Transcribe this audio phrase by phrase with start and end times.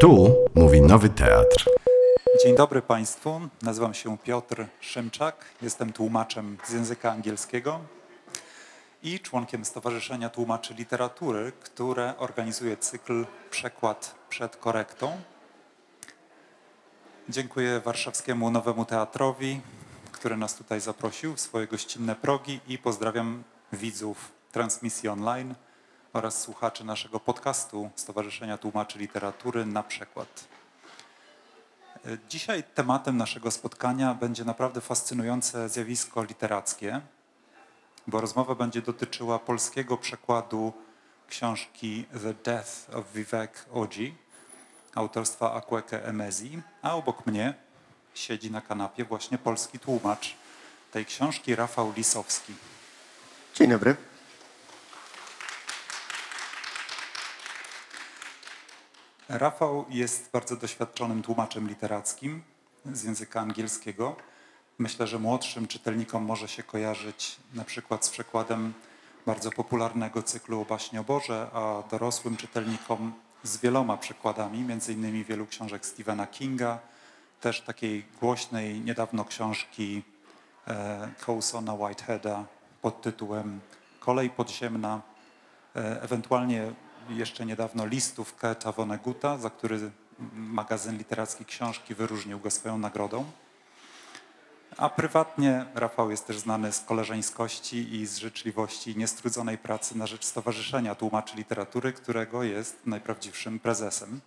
[0.00, 1.70] Tu mówi Nowy Teatr.
[2.44, 3.40] Dzień dobry Państwu.
[3.62, 5.44] Nazywam się Piotr Szymczak.
[5.62, 7.80] Jestem tłumaczem z języka angielskiego
[9.02, 15.20] i członkiem Stowarzyszenia Tłumaczy Literatury, które organizuje cykl Przekład przed korektą.
[17.28, 19.60] Dziękuję warszawskiemu Nowemu Teatrowi,
[20.12, 23.42] który nas tutaj zaprosił w swoje gościnne progi i pozdrawiam
[23.72, 25.54] widzów transmisji online
[26.16, 30.48] oraz słuchaczy naszego podcastu Stowarzyszenia Tłumaczy Literatury na przykład.
[32.28, 37.00] Dzisiaj tematem naszego spotkania będzie naprawdę fascynujące zjawisko literackie,
[38.06, 40.72] bo rozmowa będzie dotyczyła polskiego przekładu
[41.28, 44.14] książki The Death of Vivek Oji
[44.94, 47.54] autorstwa Akweke Emezi, a obok mnie
[48.14, 50.34] siedzi na kanapie właśnie polski tłumacz
[50.92, 52.54] tej książki Rafał Lisowski.
[53.54, 54.15] Dzień dobry.
[59.28, 62.42] Rafał jest bardzo doświadczonym tłumaczem literackim
[62.92, 64.16] z języka angielskiego.
[64.78, 68.72] Myślę, że młodszym czytelnikom może się kojarzyć na przykład z przekładem
[69.26, 75.46] bardzo popularnego cyklu baśnie o Boże, a dorosłym czytelnikom z wieloma przekładami, między innymi wielu
[75.46, 76.78] książek Stephena Kinga,
[77.40, 80.02] też takiej głośnej niedawno książki
[80.68, 82.44] e, Coulsona Whiteheada
[82.82, 83.60] pod tytułem
[84.00, 85.00] Kolej podziemna,
[85.76, 86.72] e, ewentualnie
[87.08, 89.90] jeszcze niedawno listów Keta Vonneguta, za który
[90.32, 93.24] magazyn literacki książki wyróżnił go swoją nagrodą.
[94.76, 100.24] A prywatnie Rafał jest też znany z koleżeńskości i z życzliwości niestrudzonej pracy na rzecz
[100.24, 104.20] Stowarzyszenia Tłumaczy Literatury, którego jest najprawdziwszym prezesem.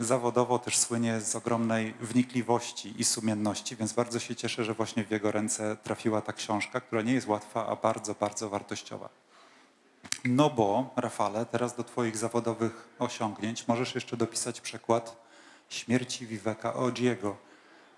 [0.00, 5.10] Zawodowo też słynie z ogromnej wnikliwości i sumienności, więc bardzo się cieszę, że właśnie w
[5.10, 9.08] jego ręce trafiła ta książka, która nie jest łatwa, a bardzo, bardzo wartościowa.
[10.24, 15.16] No bo, Rafale, teraz do Twoich zawodowych osiągnięć możesz jeszcze dopisać przekład
[15.68, 17.36] śmierci Viveka Ojiego,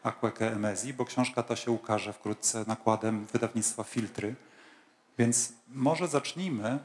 [0.02, 4.34] Akweke Emezi, bo książka ta się ukaże wkrótce nakładem wydawnictwa Filtry.
[5.18, 6.78] Więc może zacznijmy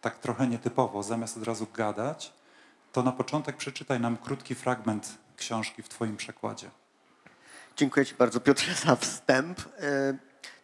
[0.00, 2.32] tak trochę nietypowo, zamiast od razu gadać,
[2.92, 6.70] to na początek przeczytaj nam krótki fragment książki w Twoim przekładzie.
[7.76, 9.60] Dziękuję Ci bardzo, Piotrze, za wstęp.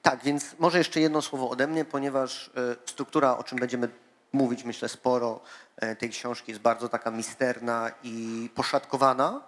[0.02, 3.88] Tak, więc może jeszcze jedno słowo ode mnie, ponieważ e, struktura, o czym będziemy
[4.32, 5.40] mówić, myślę, sporo
[5.76, 9.40] e, tej książki jest bardzo taka misterna i poszatkowana,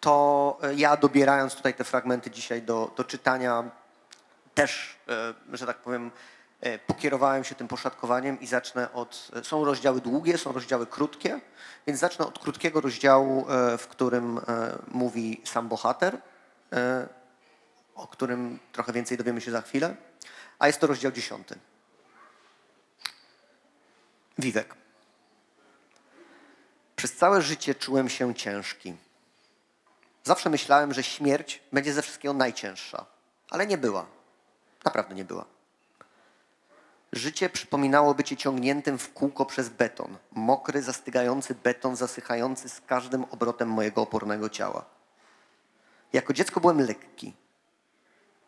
[0.00, 3.70] to e, ja dobierając tutaj te fragmenty dzisiaj do, do czytania,
[4.54, 4.96] też,
[5.52, 6.10] że tak powiem,
[6.86, 9.30] pokierowałem się tym poszatkowaniem i zacznę od.
[9.42, 11.40] Są rozdziały długie, są rozdziały krótkie,
[11.86, 13.46] więc zacznę od krótkiego rozdziału,
[13.78, 14.40] w którym
[14.88, 16.18] mówi sam bohater
[17.94, 19.96] o którym trochę więcej dowiemy się za chwilę,
[20.58, 21.58] a jest to rozdział dziesiąty.
[24.38, 24.74] Wiwek.
[26.96, 28.96] Przez całe życie czułem się ciężki.
[30.24, 33.06] Zawsze myślałem, że śmierć będzie ze wszystkiego najcięższa,
[33.50, 34.06] ale nie była.
[34.84, 35.44] Naprawdę nie była.
[37.12, 40.16] Życie przypominało bycie ciągniętym w kółko przez beton.
[40.32, 44.84] Mokry, zastygający beton, zasychający z każdym obrotem mojego opornego ciała.
[46.12, 47.34] Jako dziecko byłem lekki.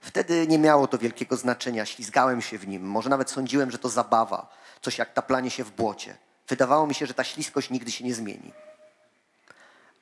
[0.03, 3.89] Wtedy nie miało to wielkiego znaczenia, ślizgałem się w nim, może nawet sądziłem, że to
[3.89, 4.49] zabawa,
[4.81, 6.17] coś jak taplanie się w błocie.
[6.49, 8.53] Wydawało mi się, że ta śliskość nigdy się nie zmieni.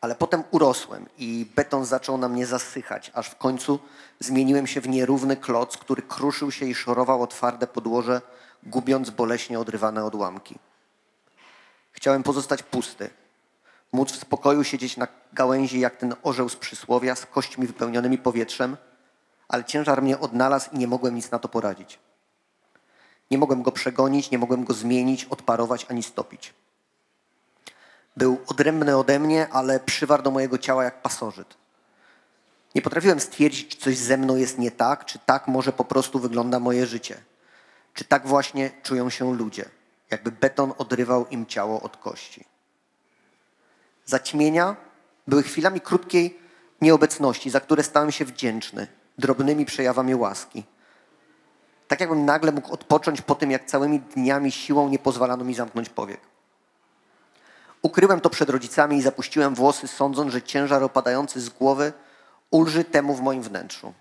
[0.01, 3.79] Ale potem urosłem i beton zaczął na mnie zasychać, aż w końcu
[4.21, 8.21] zmieniłem się w nierówny kloc, który kruszył się i szorował o twarde podłoże,
[8.63, 10.59] gubiąc boleśnie odrywane odłamki.
[11.93, 13.11] Chciałem pozostać pusty,
[13.93, 18.77] móc w spokoju siedzieć na gałęzi jak ten orzeł z przysłowia, z kośćmi wypełnionymi powietrzem–
[19.51, 21.99] ale ciężar mnie odnalazł i nie mogłem nic na to poradzić.
[23.31, 26.55] Nie mogłem go przegonić, nie mogłem go zmienić, odparować ani stopić.
[28.17, 31.57] Był odrębny ode mnie, ale przywarł do mojego ciała jak pasożyt.
[32.75, 36.19] Nie potrafiłem stwierdzić, czy coś ze mną jest nie tak, czy tak może po prostu
[36.19, 37.17] wygląda moje życie.
[37.95, 39.65] Czy tak właśnie czują się ludzie,
[40.11, 42.45] jakby beton odrywał im ciało od kości.
[44.07, 44.77] Zaćmienia
[45.27, 46.39] były chwilami krótkiej
[46.81, 50.65] nieobecności, za które stałem się wdzięczny drobnymi przejawami łaski.
[51.89, 55.89] Tak jakbym nagle mógł odpocząć po tym, jak całymi dniami siłą nie pozwalano mi zamknąć
[55.89, 56.21] powiek.
[57.83, 61.93] Ukryłem to przed rodzicami i zapuściłem włosy, sądząc, że ciężar opadający z głowy
[62.51, 63.93] ulży temu w moim wnętrzu.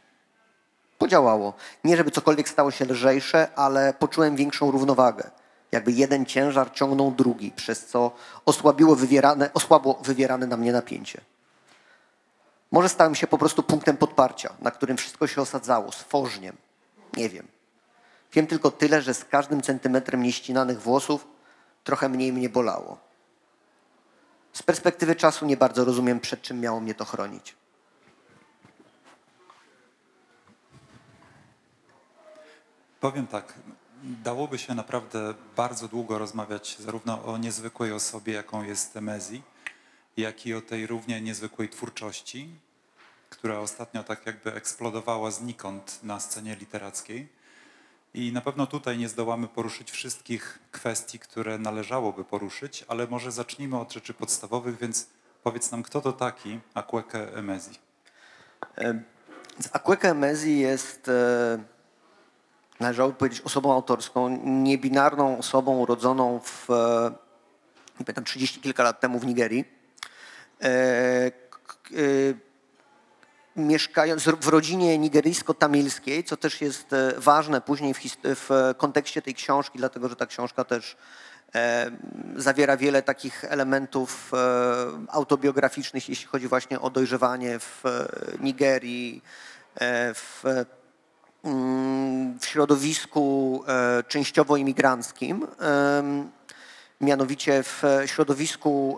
[0.97, 1.53] Podziałało.
[1.83, 5.31] Nie, żeby cokolwiek stało się lżejsze, ale poczułem większą równowagę.
[5.71, 8.11] Jakby jeden ciężar ciągnął drugi, przez co
[8.45, 11.21] osłabiło wywierane, osłabło wywierane na mnie napięcie.
[12.71, 16.57] Może stałem się po prostu punktem podparcia, na którym wszystko się osadzało, stworzniem.
[17.17, 17.47] Nie wiem.
[18.33, 21.27] Wiem tylko tyle, że z każdym centymetrem nieścinanych włosów
[21.83, 22.97] trochę mniej mnie bolało.
[24.53, 27.55] z perspektywy czasu nie bardzo rozumiem, przed czym miało mnie to chronić.
[32.99, 33.53] Powiem tak,
[34.03, 39.41] dałoby się naprawdę bardzo długo rozmawiać zarówno o niezwykłej osobie, jaką jest Temezi,
[40.19, 42.49] jak i o tej równie niezwykłej twórczości,
[43.29, 47.27] która ostatnio tak jakby eksplodowała znikąd na scenie literackiej.
[48.13, 53.79] I na pewno tutaj nie zdołamy poruszyć wszystkich kwestii, które należałoby poruszyć, ale może zacznijmy
[53.79, 55.07] od rzeczy podstawowych, więc
[55.43, 57.79] powiedz nam, kto to taki Akweke Emezi?
[59.51, 61.63] Więc Akweka Emezi jest, e,
[62.79, 67.11] należałoby powiedzieć, osobą autorską, niebinarną osobą urodzoną w, e,
[67.99, 69.78] nie pamiętam, 30 kilka lat temu w Nigerii.
[70.61, 71.31] E, e,
[73.55, 79.77] mieszkając w rodzinie nigeryjsko-tamilskiej, co też jest e, ważne później w, w kontekście tej książki,
[79.77, 80.97] dlatego że ta książka też
[82.35, 84.31] zawiera wiele takich elementów
[85.07, 87.83] autobiograficznych, jeśli chodzi właśnie o dojrzewanie w
[88.39, 89.23] Nigerii,
[90.15, 90.43] w,
[91.43, 93.63] mm, w środowisku
[94.07, 95.47] częściowo imigranckim,
[97.01, 98.97] mianowicie w środowisku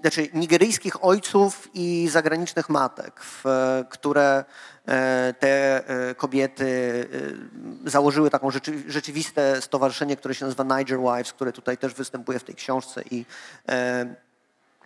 [0.00, 3.44] znaczy nigeryjskich ojców i zagranicznych matek, w,
[3.88, 4.44] które
[4.86, 7.08] e, te e, kobiety
[7.84, 12.38] e, założyły taką rzeczy, rzeczywiste stowarzyszenie, które się nazywa Niger Wives, które tutaj też występuje
[12.38, 13.24] w tej książce i
[13.68, 14.14] e,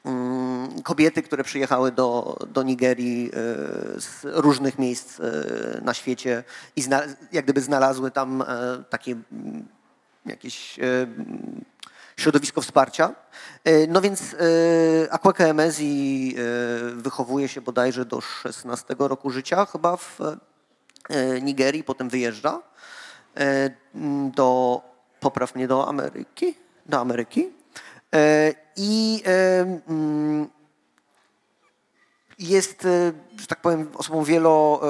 [0.04, 3.30] mm, kobiety, które przyjechały do, do Nigerii e,
[4.00, 5.22] z różnych miejsc e,
[5.82, 6.44] na świecie
[6.76, 6.82] i
[7.32, 8.46] jak gdyby znalazły tam e,
[8.90, 9.69] takie mm,
[10.26, 10.82] jakieś e,
[12.22, 13.14] środowisko wsparcia.
[13.64, 16.40] E, No więc e, Akweka Emezi e,
[16.94, 20.19] wychowuje się bodajże do 16 roku życia chyba w
[21.42, 22.62] Nigerii, potem wyjeżdża
[24.34, 24.80] do,
[25.20, 26.54] popraw mnie, do Ameryki,
[26.86, 27.48] do Ameryki.
[28.76, 29.22] I
[29.88, 30.48] mm,
[32.38, 32.82] jest,
[33.36, 34.80] że tak powiem, osobą wielo,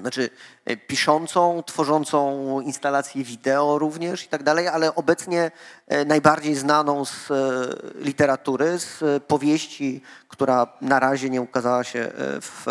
[0.00, 0.30] znaczy
[0.64, 5.50] e, piszącą, tworzącą instalacje wideo również i tak dalej, ale obecnie
[5.86, 7.34] e, najbardziej znaną z e,
[8.04, 12.10] literatury, z powieści, która na razie nie ukazała się
[12.40, 12.64] w,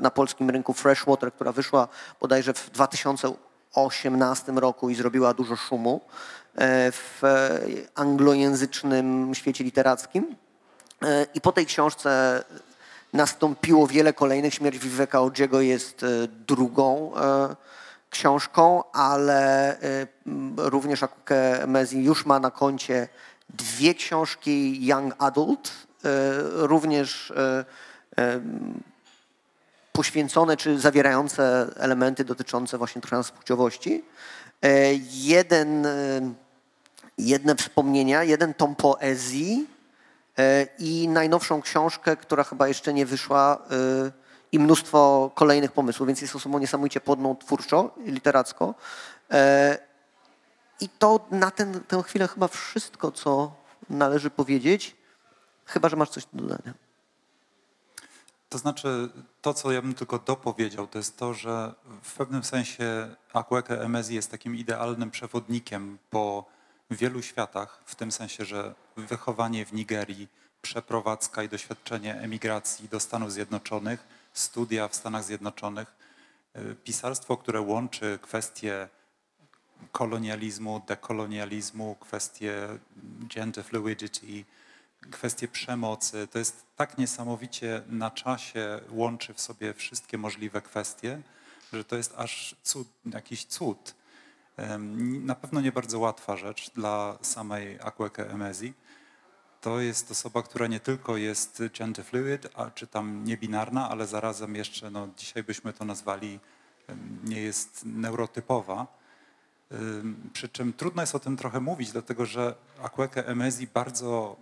[0.00, 1.88] na polskim rynku Freshwater, która wyszła
[2.20, 6.00] bodajże w 2018 roku i zrobiła dużo szumu
[6.92, 7.20] w
[7.94, 10.36] anglojęzycznym świecie literackim.
[11.34, 12.44] I po tej książce
[13.18, 14.54] nastąpiło wiele kolejnych.
[14.54, 16.06] Śmierć Viveka Odziego jest e,
[16.46, 17.56] drugą e,
[18.10, 20.06] książką, ale e,
[20.56, 23.08] również Akuke Mezi już ma na koncie
[23.48, 25.70] dwie książki Young Adult,
[26.54, 27.32] również
[29.92, 34.04] poświęcone czy zawierające elementy dotyczące właśnie transpłciowości.
[35.12, 35.86] Jeden,
[37.18, 39.66] jedne wspomnienia, jeden tom poezji
[40.78, 44.12] i najnowszą książkę, która chyba jeszcze nie wyszła e,
[44.52, 48.74] i mnóstwo kolejnych pomysłów, więc jest osobą niesamowicie płodną twórczo, literacko.
[49.30, 49.78] E,
[50.80, 53.52] I to na ten, tę chwilę chyba wszystko, co
[53.90, 54.96] należy powiedzieć,
[55.66, 56.74] chyba, że masz coś do dodania.
[58.48, 59.08] To znaczy,
[59.42, 64.14] to co ja bym tylko dopowiedział, to jest to, że w pewnym sensie Akweke Emezi
[64.14, 66.44] jest takim idealnym przewodnikiem po
[66.90, 70.28] wielu światach, w tym sensie, że wychowanie w Nigerii,
[70.62, 75.94] przeprowadzka i doświadczenie emigracji do Stanów Zjednoczonych, studia w Stanach Zjednoczonych,
[76.56, 78.88] y, pisarstwo, które łączy kwestie
[79.92, 82.68] kolonializmu, dekolonializmu, kwestie
[83.34, 84.44] gender fluidity,
[85.10, 86.28] kwestie przemocy.
[86.30, 91.20] To jest tak niesamowicie na czasie łączy w sobie wszystkie możliwe kwestie,
[91.72, 93.94] że to jest aż cud, jakiś cud.
[95.22, 98.74] Na pewno nie bardzo łatwa rzecz dla samej Akweke Emezi.
[99.60, 104.54] To jest osoba, która nie tylko jest gender fluid, a, czy tam niebinarna, ale zarazem
[104.54, 106.40] jeszcze, no, dzisiaj byśmy to nazwali,
[107.24, 108.86] nie jest neurotypowa.
[110.32, 114.36] Przy czym trudno jest o tym trochę mówić, dlatego że Akweke Emezi bardzo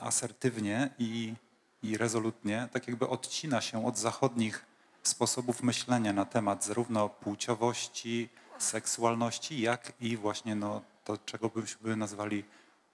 [0.00, 1.34] asertywnie i,
[1.82, 4.66] i rezolutnie tak jakby odcina się od zachodnich
[5.02, 8.28] sposobów myślenia na temat zarówno płciowości,
[8.62, 12.44] seksualności, jak i właśnie no, to, czego byśmy nazwali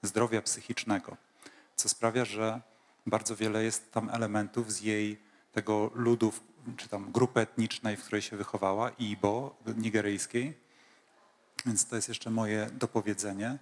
[0.02, 1.16] zdrowia psychicznego.
[1.76, 2.60] Co sprawia, że
[3.06, 5.18] bardzo wiele jest tam elementów z jej
[5.52, 6.40] tego ludów,
[6.76, 10.58] czy tam grupy etnicznej, w której się wychowała, Ibo, nigeryjskiej,
[11.66, 13.58] więc to jest jeszcze moje dopowiedzenie.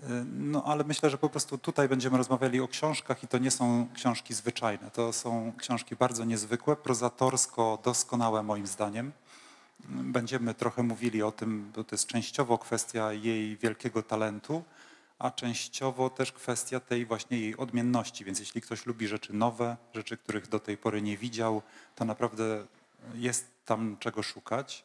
[0.00, 3.50] Y, No ale myślę, że po prostu tutaj będziemy rozmawiali o książkach i to nie
[3.50, 4.90] są książki zwyczajne.
[4.90, 9.12] To są książki bardzo niezwykłe, prozatorsko doskonałe moim zdaniem.
[9.88, 14.64] Będziemy trochę mówili o tym, bo to jest częściowo kwestia jej wielkiego talentu,
[15.18, 18.24] a częściowo też kwestia tej właśnie jej odmienności.
[18.24, 21.62] Więc jeśli ktoś lubi rzeczy nowe, rzeczy, których do tej pory nie widział,
[21.94, 22.66] to naprawdę
[23.14, 24.84] jest tam czego szukać.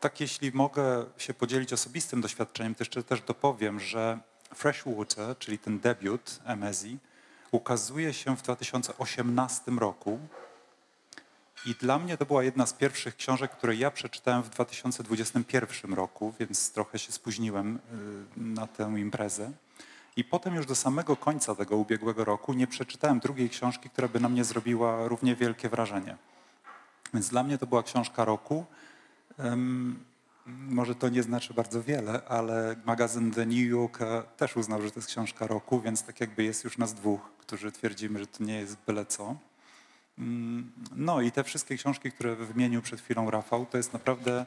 [0.00, 4.20] Tak, jeśli mogę się podzielić osobistym doświadczeniem, to jeszcze też dopowiem, że
[4.54, 6.98] Freshwater, czyli ten debiut MSI,
[7.50, 10.18] ukazuje się w 2018 roku.
[11.66, 16.34] I dla mnie to była jedna z pierwszych książek, które ja przeczytałem w 2021 roku,
[16.40, 17.80] więc trochę się spóźniłem y,
[18.36, 19.52] na tę imprezę.
[20.16, 24.20] I potem już do samego końca tego ubiegłego roku nie przeczytałem drugiej książki, która by
[24.20, 26.16] na mnie zrobiła równie wielkie wrażenie.
[27.14, 28.64] Więc dla mnie to była książka roku.
[29.38, 30.04] Um,
[30.46, 34.98] może to nie znaczy bardzo wiele, ale magazyn The New Yorker też uznał, że to
[34.98, 38.54] jest książka roku, więc tak jakby jest już nas dwóch, którzy twierdzimy, że to nie
[38.58, 39.36] jest byle co.
[40.20, 44.46] Mm, no i te wszystkie książki, które wymienił przed chwilą Rafał, to jest naprawdę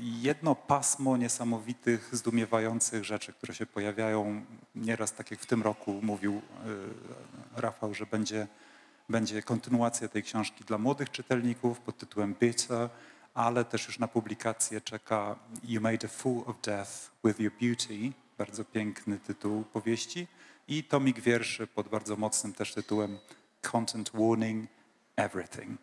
[0.00, 4.44] jedno pasmo niesamowitych, zdumiewających rzeczy, które się pojawiają.
[4.74, 8.46] Nieraz, tak jak w tym roku mówił y, Rafał, że będzie,
[9.08, 12.88] będzie kontynuacja tej książki dla młodych czytelników pod tytułem Bitter,
[13.34, 16.90] ale też już na publikację czeka You Made a Fool of Death
[17.24, 20.26] with Your Beauty, bardzo piękny tytuł powieści
[20.68, 23.18] i tomik wierszy pod bardzo mocnym też tytułem
[23.62, 24.75] Content Warning
[25.16, 25.78] Everything.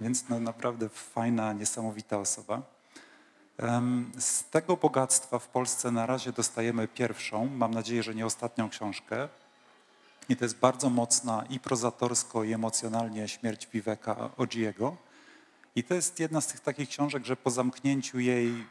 [0.00, 2.62] Więc no, naprawdę fajna, niesamowita osoba.
[4.18, 9.28] Z tego bogactwa w Polsce na razie dostajemy pierwszą, mam nadzieję, że nie ostatnią książkę.
[10.28, 14.96] I to jest bardzo mocna i prozatorsko, i emocjonalnie śmierć Viveka Ogiego.
[15.76, 18.64] I to jest jedna z tych takich książek, że po zamknięciu jej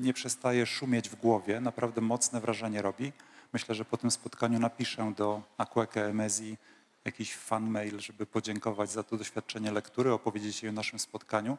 [0.00, 3.12] nie przestaje szumieć w głowie, naprawdę mocne wrażenie robi.
[3.52, 6.56] Myślę, że po tym spotkaniu napiszę do Akweke Emezi
[7.04, 11.58] jakiś fan mail, żeby podziękować za to doświadczenie lektury, opowiedzieć jej o naszym spotkaniu.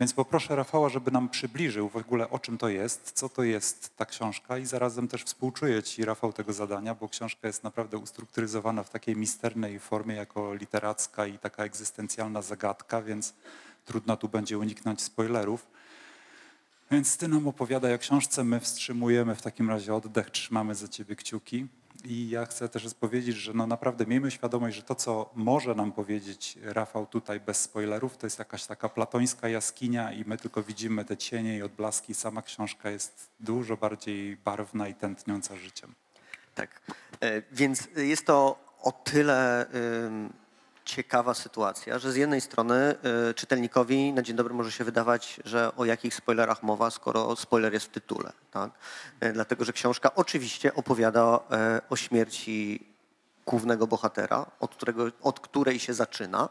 [0.00, 3.96] Więc poproszę Rafała, żeby nam przybliżył w ogóle o czym to jest, co to jest
[3.96, 8.82] ta książka i zarazem też współczuję Ci, Rafał, tego zadania, bo książka jest naprawdę ustrukturyzowana
[8.82, 13.34] w takiej misternej formie jako literacka i taka egzystencjalna zagadka, więc
[13.84, 15.66] trudno tu będzie uniknąć spoilerów.
[16.90, 21.16] Więc Ty nam opowiadaj o książce, my wstrzymujemy w takim razie oddech, trzymamy za Ciebie
[21.16, 21.66] kciuki.
[22.04, 25.92] I ja chcę też powiedzieć, że no naprawdę miejmy świadomość, że to, co może nam
[25.92, 31.04] powiedzieć Rafał tutaj bez spoilerów, to jest jakaś taka platońska jaskinia i my tylko widzimy
[31.04, 32.14] te cienie i odblaski.
[32.14, 35.94] Sama książka jest dużo bardziej barwna i tętniąca życiem.
[36.54, 36.80] Tak,
[37.20, 39.66] e, więc jest to o tyle
[40.84, 42.94] ciekawa sytuacja, że z jednej strony
[43.30, 47.72] y, czytelnikowi na dzień dobry może się wydawać, że o jakich spoilerach mowa, skoro spoiler
[47.72, 48.32] jest w tytule.
[48.50, 48.70] Tak?
[49.24, 52.86] Y, dlatego, że książka oczywiście opowiada y, o śmierci
[53.46, 56.48] głównego bohatera, od, którego, od której się zaczyna.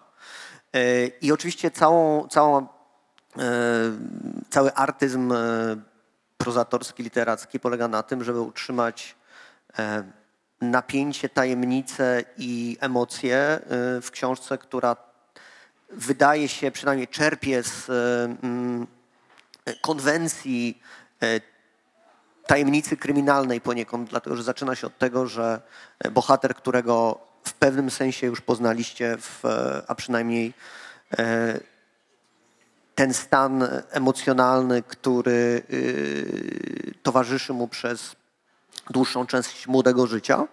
[1.22, 2.68] I oczywiście całą, całą,
[4.50, 5.34] cały artyzm
[6.38, 9.16] prozatorski, literacki polega na tym, żeby utrzymać
[10.62, 13.60] napięcie, tajemnice i emocje
[13.98, 14.96] y, w książce, która
[15.90, 17.94] wydaje się, przynajmniej czerpie z y,
[18.44, 18.88] mm,
[19.82, 20.82] konwencji
[21.24, 21.42] y,
[22.48, 25.62] tajemnicy kryminalnej poniekąd, dlatego że zaczyna się od tego, że
[26.12, 29.44] bohater, którego w pewnym sensie już poznaliście, w,
[29.88, 30.54] a przynajmniej
[32.96, 35.64] ten stan emocjonalny, który
[37.04, 38.16] towarzyszy mu przez
[38.90, 40.48] dłuższą część młodego życia,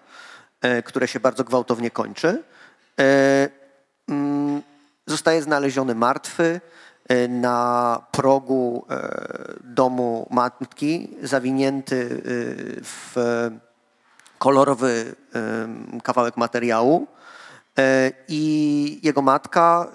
[0.60, 2.42] e, które się bardzo gwałtownie kończy.
[3.00, 3.48] E,
[4.08, 4.62] mm,
[5.06, 6.60] zostaje znaleziony martwy
[7.08, 8.86] e, na progu
[9.64, 12.22] domu matki, zawinięty
[12.82, 13.14] w
[14.38, 15.14] kolorowy
[16.02, 17.06] kawałek materiału.
[18.28, 19.86] I jego matka,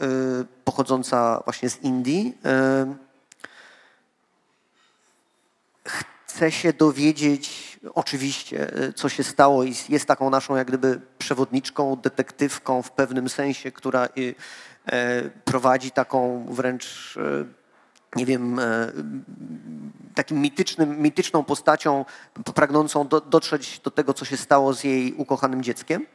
[0.66, 2.38] pochodząca właśnie z Indii,
[6.34, 11.96] chce się dowiedzieć oczywiście, e, co się stało i jest taką naszą jak gdyby przewodniczką,
[11.96, 14.10] detektywką w pewnym sensie, która e,
[15.46, 17.64] prowadzi taką wręcz e,
[18.16, 18.60] nie wiem,
[20.16, 22.06] takim mitycznym, mityczną postacią
[22.56, 26.06] pragnącą do, dotrzeć do tego, co się stało z jej ukochanym dzieckiem.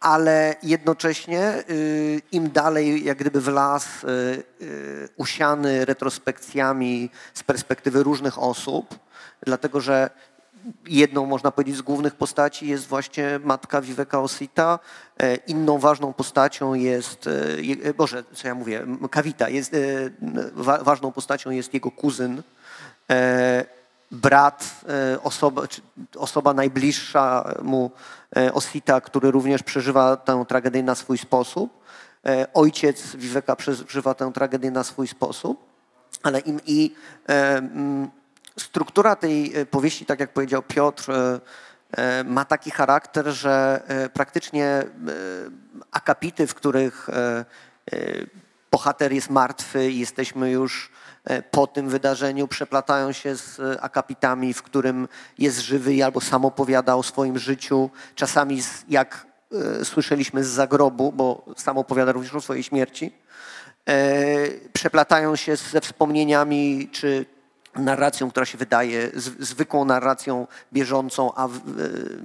[0.00, 1.64] Ale jednocześnie
[2.32, 3.88] im dalej jak gdyby w las
[5.16, 8.98] usiany retrospekcjami z perspektywy różnych osób,
[9.42, 10.10] dlatego że
[10.86, 14.78] jedną, można powiedzieć, z głównych postaci jest właśnie matka Viveka Osita.
[15.46, 17.28] Inną ważną postacią jest,
[17.96, 19.76] Boże, co ja mówię, Kawita, jest,
[20.80, 22.42] ważną postacią jest jego kuzyn,
[24.10, 24.70] brat,
[25.22, 25.62] osoba,
[26.16, 27.90] osoba najbliższa mu
[28.52, 31.80] Osita, który również przeżywa tę tragedię na swój sposób.
[32.54, 35.70] Ojciec Viveka przeżywa tę tragedię na swój sposób.
[36.22, 36.94] Ale im, i
[37.28, 37.62] e,
[38.58, 41.40] struktura tej e, powieści, tak jak powiedział Piotr, e,
[41.96, 44.86] e, ma taki charakter, że e, praktycznie e,
[45.90, 47.44] akapity, w których e,
[47.92, 47.96] e,
[48.70, 50.99] bohater jest martwy i jesteśmy już e,
[51.50, 55.08] po tym wydarzeniu, przeplatają się z e, akapitami, w którym
[55.38, 59.26] jest żywy albo sam opowiada o swoim życiu, czasami z, jak
[59.80, 63.12] e, słyszeliśmy z zagrobu, bo sam opowiada również o swojej śmierci.
[63.88, 64.24] E,
[64.72, 67.26] Przeplatają się ze wspomnieniami czy
[67.74, 71.50] narracją, która się wydaje zwykłą narracją bieżącą, a e,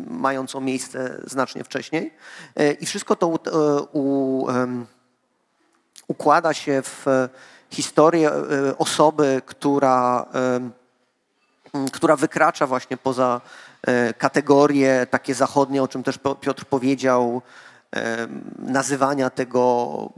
[0.08, 2.14] mającą miejsce znacznie wcześniej.
[2.56, 4.48] E, I wszystko to u, e, u,
[6.08, 7.30] układa się w e,
[7.76, 10.72] historię e, osoby, która, m,
[11.92, 13.42] która wykracza właśnie poza
[13.88, 17.42] e, kategorie takie zachodnie, o czym też Piotr powiedział,
[18.60, 20.10] nazywania tego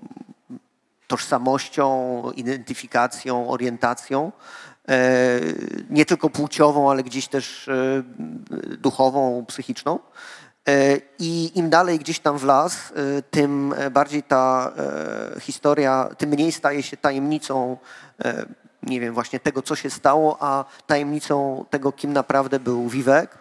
[1.08, 4.32] tożsamością, identyfikacją, orientacją.
[4.90, 5.40] e,
[5.90, 8.04] Nie tylko płciową, ale gdzieś też e,
[8.78, 10.00] duchową, psychiczną.
[10.68, 14.72] E, I im dalej gdzieś tam w las, e, tym bardziej ta
[15.36, 17.78] e, historia, tym mniej staje się tajemnicą,
[18.26, 18.46] e,
[18.84, 23.38] nie wiem, właśnie tego, co się stało, a tajemnicą tego, kim naprawdę był Wiwek.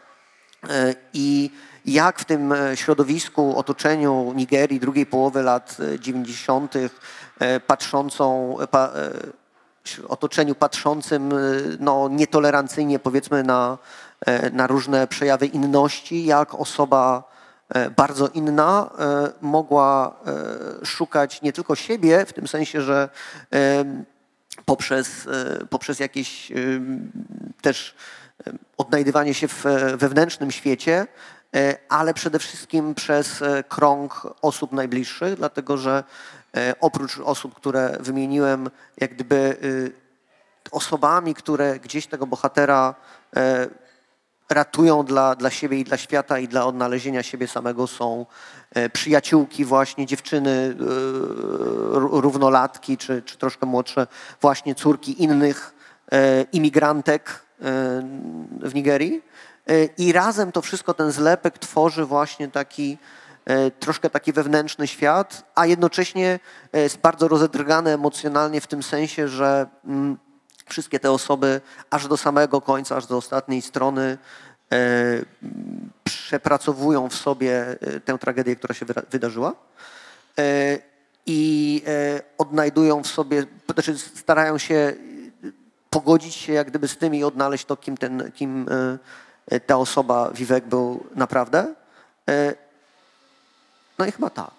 [0.71, 1.51] E, I
[1.87, 6.75] jak w tym e, środowisku, otoczeniu Nigerii drugiej połowy lat e, 90.,
[7.39, 9.11] e, patrzącą, e, pa, e,
[10.09, 11.37] otoczeniu patrzącym e,
[11.81, 14.06] no, nietolerancyjnie powiedzmy na, e,
[14.53, 17.25] na różne przejawy inności, jak osoba
[17.69, 20.17] e, bardzo inna e, mogła
[20.83, 23.09] e, szukać nie tylko siebie, w tym sensie, że
[24.65, 26.53] poprzez, e, poprzez jakieś
[27.63, 27.95] też
[28.77, 31.07] odnajdywanie się w e, wewnętrznym świecie,
[31.57, 36.05] e, ale przede wszystkim przez e, krąg osób najbliższych, dlatego że
[36.57, 39.93] e, oprócz osób, które wymieniłem, jak gdyby y,
[40.71, 42.95] osobami, które gdzieś tego bohatera
[43.37, 43.67] e,
[44.51, 48.27] ratują dla, dla siebie i dla świata i dla odnalezienia siebie samego są
[48.71, 50.85] e, przyjaciółki właśnie, dziewczyny e,
[51.93, 54.07] równolatki czy, czy troszkę młodsze,
[54.41, 55.75] właśnie córki innych
[56.13, 57.47] e, imigrantek
[58.63, 59.23] w Nigerii.
[59.99, 62.99] I razem to wszystko, ten zlepek tworzy właśnie taki
[63.81, 66.39] troszkę taki wewnętrzny świat, a jednocześnie
[66.73, 70.19] jest bardzo rozedrgane emocjonalnie w tym sensie, że mm,
[70.69, 74.19] wszystkie te osoby aż do samego końca, aż do ostatniej strony
[76.05, 79.55] przepracowują w sobie e, tę tragedię, która się wydarzyła
[80.39, 80.79] e,
[81.27, 84.97] i e, odnajdują w sobie, znaczy starają się e,
[85.91, 88.67] pogodzić się jak gdyby z tym i odnaleźć to, kim, ten, kim
[89.51, 91.75] e, ta osoba, Vivek, był naprawdę.
[92.29, 92.55] E,
[93.99, 94.55] No i chyba tak.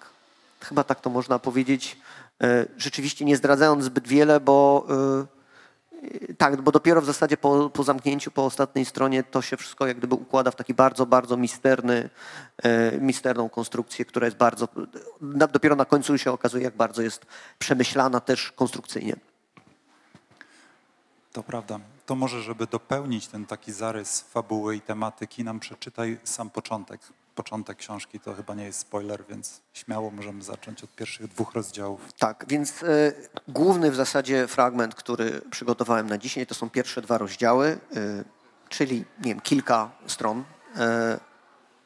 [0.61, 1.97] Chyba tak to można powiedzieć.
[2.43, 5.36] E, Rzeczywiście nie zdradzając zbyt wiele, bo e,
[6.37, 9.97] tak, bo dopiero w zasadzie po, po zamknięciu, po ostatniej stronie to się wszystko jak
[9.97, 12.09] gdyby układa w taki bardzo, bardzo misterny,
[12.63, 14.67] e, misterną konstrukcję, która jest bardzo,
[15.51, 17.25] dopiero na końcu się okazuje, jak bardzo jest
[17.59, 19.15] przemyślana też konstrukcyjnie.
[21.33, 21.79] To prawda.
[22.05, 27.01] To może, żeby dopełnić ten taki zarys fabuły i tematyki, nam przeczytaj sam początek.
[27.37, 32.13] Początek książki to chyba nie jest spoiler, więc śmiało możemy zacząć od pierwszych dwóch rozdziałów.
[32.13, 33.13] Tak, więc e,
[33.47, 38.23] główny w zasadzie fragment, który przygotowałem na dzisiaj, to są pierwsze dwa rozdziały, e,
[38.69, 40.43] czyli nie wiem, kilka stron,
[40.75, 41.19] e,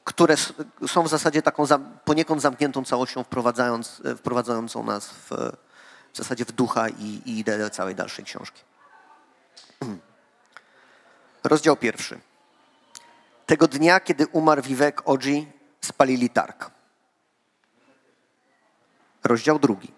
[0.03, 0.35] które
[0.87, 5.29] są w zasadzie taką zam, poniekąd zamkniętą całością, wprowadzając, wprowadzającą nas w,
[6.13, 8.61] w zasadzie w ducha i, i ideę całej dalszej książki.
[11.43, 12.30] Rozdział pierwszy.
[13.45, 15.51] Tego dnia, kiedy umarł Vivek Oji,
[15.81, 16.71] spalili targ.
[19.23, 19.91] Rozdział drugi.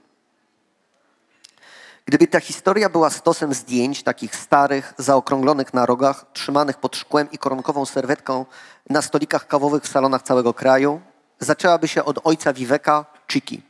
[2.05, 7.37] Gdyby ta historia była stosem zdjęć, takich starych, zaokrąglonych na rogach, trzymanych pod szkłem i
[7.37, 8.45] koronkową serwetką
[8.89, 11.01] na stolikach kawowych w salonach całego kraju,
[11.39, 13.61] zaczęłaby się od ojca Viveka, Chiki.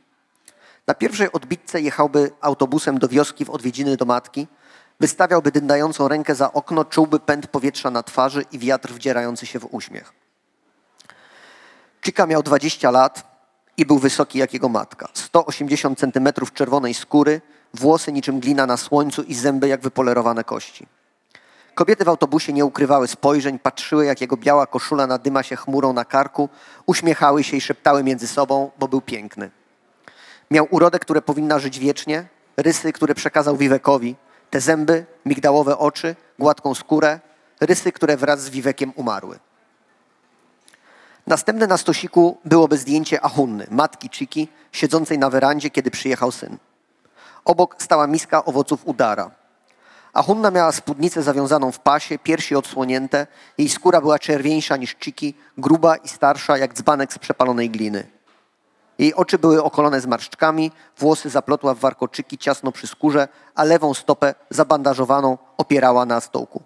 [0.86, 4.46] Na pierwszej odbitce jechałby autobusem do wioski w odwiedziny do matki,
[5.00, 9.74] wystawiałby dyndającą rękę za okno, czułby pęd powietrza na twarzy i wiatr wdzierający się w
[9.74, 10.12] uśmiech.
[12.04, 13.34] Chika miał 20 lat
[13.76, 15.08] i był wysoki jak jego matka.
[15.14, 17.40] 180 centymetrów czerwonej skóry,
[17.74, 20.86] włosy niczym glina na słońcu i zęby jak wypolerowane kości.
[21.74, 26.04] Kobiety w autobusie nie ukrywały spojrzeń, patrzyły jak jego biała koszula nadyma się chmurą na
[26.04, 26.48] karku,
[26.86, 29.50] uśmiechały się i szeptały między sobą, bo był piękny.
[30.50, 32.26] Miał urodę, które powinna żyć wiecznie,
[32.56, 34.16] rysy, które przekazał Wiwekowi,
[34.54, 37.20] te zęby, migdałowe oczy, gładką skórę,
[37.60, 39.38] rysy, które wraz z Wiwekiem umarły.
[41.26, 46.56] Następne na stosiku byłoby zdjęcie Ahunny, matki Chiki, siedzącej na werandzie, kiedy przyjechał syn.
[47.44, 49.30] Obok stała miska owoców udara.
[50.12, 53.26] A Hunna miała spódnicę zawiązaną w pasie, piersi odsłonięte,
[53.58, 58.13] jej skóra była czerwieńsza niż Chiki, gruba i starsza jak dzbanek z przepalonej gliny.
[58.98, 64.34] Jej oczy były okolone zmarszczkami, włosy zaplotła w warkoczyki ciasno przy skórze, a lewą stopę
[64.50, 66.62] zabandażowaną opierała na stołku.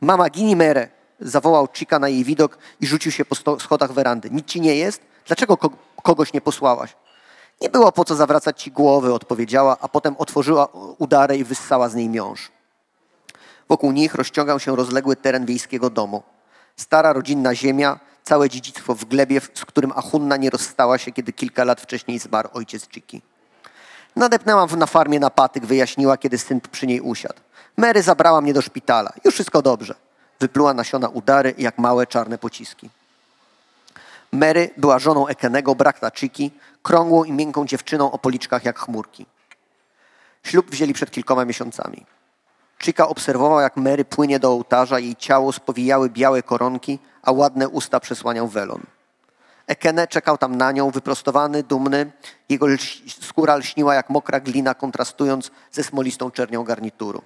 [0.00, 0.88] Mama Gini Mere!
[1.20, 4.30] zawołał Chica na jej widok i rzucił się po schodach werandy.
[4.30, 5.02] Nic ci nie jest?
[5.26, 5.70] Dlaczego ko-
[6.02, 6.96] kogoś nie posłałaś?
[7.60, 11.94] Nie było po co zawracać ci głowy, odpowiedziała, a potem otworzyła udarę i wyssała z
[11.94, 12.50] niej miąższ.
[13.68, 16.22] Wokół nich rozciągał się rozległy teren wiejskiego domu.
[16.76, 21.64] Stara rodzinna ziemia, całe dziedzictwo w glebie, z którym Achunna nie rozstała się, kiedy kilka
[21.64, 23.22] lat wcześniej zmarł ojciec Chiki.
[24.16, 27.40] Nadepnęłam na farmie na patyk, wyjaśniła, kiedy syn przy niej usiadł.
[27.76, 29.12] Mary zabrała mnie do szpitala.
[29.24, 29.94] Już wszystko dobrze.
[30.40, 32.90] Wypluła nasiona udary jak małe czarne pociski.
[34.32, 36.50] Mary była żoną Ekenego, brata Chiki,
[36.82, 39.26] krągłą i miękką dziewczyną o policzkach jak chmurki.
[40.42, 42.06] Ślub wzięli przed kilkoma miesiącami.
[42.82, 48.00] Chika obserwował, jak Mary płynie do ołtarza, jej ciało spowijały białe koronki, a ładne usta
[48.00, 48.82] przesłaniał welon.
[49.66, 52.12] Ekene czekał tam na nią, wyprostowany, dumny.
[52.48, 57.22] Jego lś- skóra lśniła jak mokra glina, kontrastując ze smolistą czernią garnituru.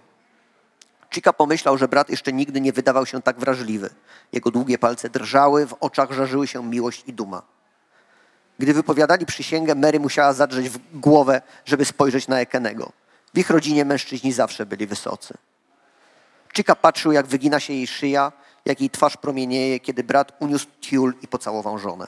[1.11, 3.91] Chika pomyślał, że brat jeszcze nigdy nie wydawał się tak wrażliwy.
[4.33, 7.43] Jego długie palce drżały, w oczach żarzyły się miłość i duma.
[8.59, 12.93] Gdy wypowiadali przysięgę, Mary musiała zadrzeć w głowę, żeby spojrzeć na Ekenego.
[13.37, 15.35] W ich rodzinie mężczyźni zawsze byli wysocy.
[16.57, 18.33] Chika patrzył, jak wygina się jej szyja,
[18.65, 22.07] jak jej twarz promienieje, kiedy brat uniósł tiul i pocałował żonę.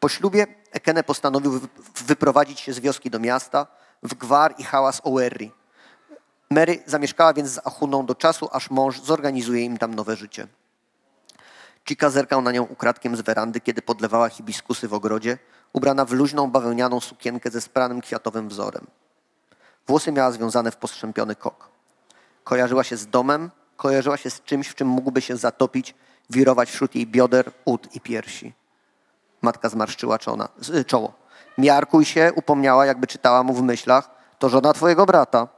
[0.00, 1.68] Po ślubie Ekene postanowił wy-
[2.06, 3.66] wyprowadzić się z wioski do miasta,
[4.02, 5.52] w gwar i hałas Owerri.
[6.50, 10.46] Mary zamieszkała więc z Achuną do czasu, aż mąż zorganizuje im tam nowe życie.
[11.88, 15.38] Chica zerkał na nią ukradkiem z werandy, kiedy podlewała hibiskusy w ogrodzie,
[15.72, 18.86] ubrana w luźną bawełnianą sukienkę ze spranym kwiatowym wzorem.
[19.86, 21.68] Włosy miała związane w postrzępiony kok.
[22.44, 25.94] Kojarzyła się z domem, kojarzyła się z czymś, w czym mógłby się zatopić,
[26.30, 28.52] wirować wśród jej bioder, ud i piersi.
[29.42, 31.12] Matka zmarszczyła czona, y, czoło.
[31.58, 34.10] Miarkuj się, upomniała, jakby czytała mu w myślach.
[34.38, 35.48] To żona twojego brata.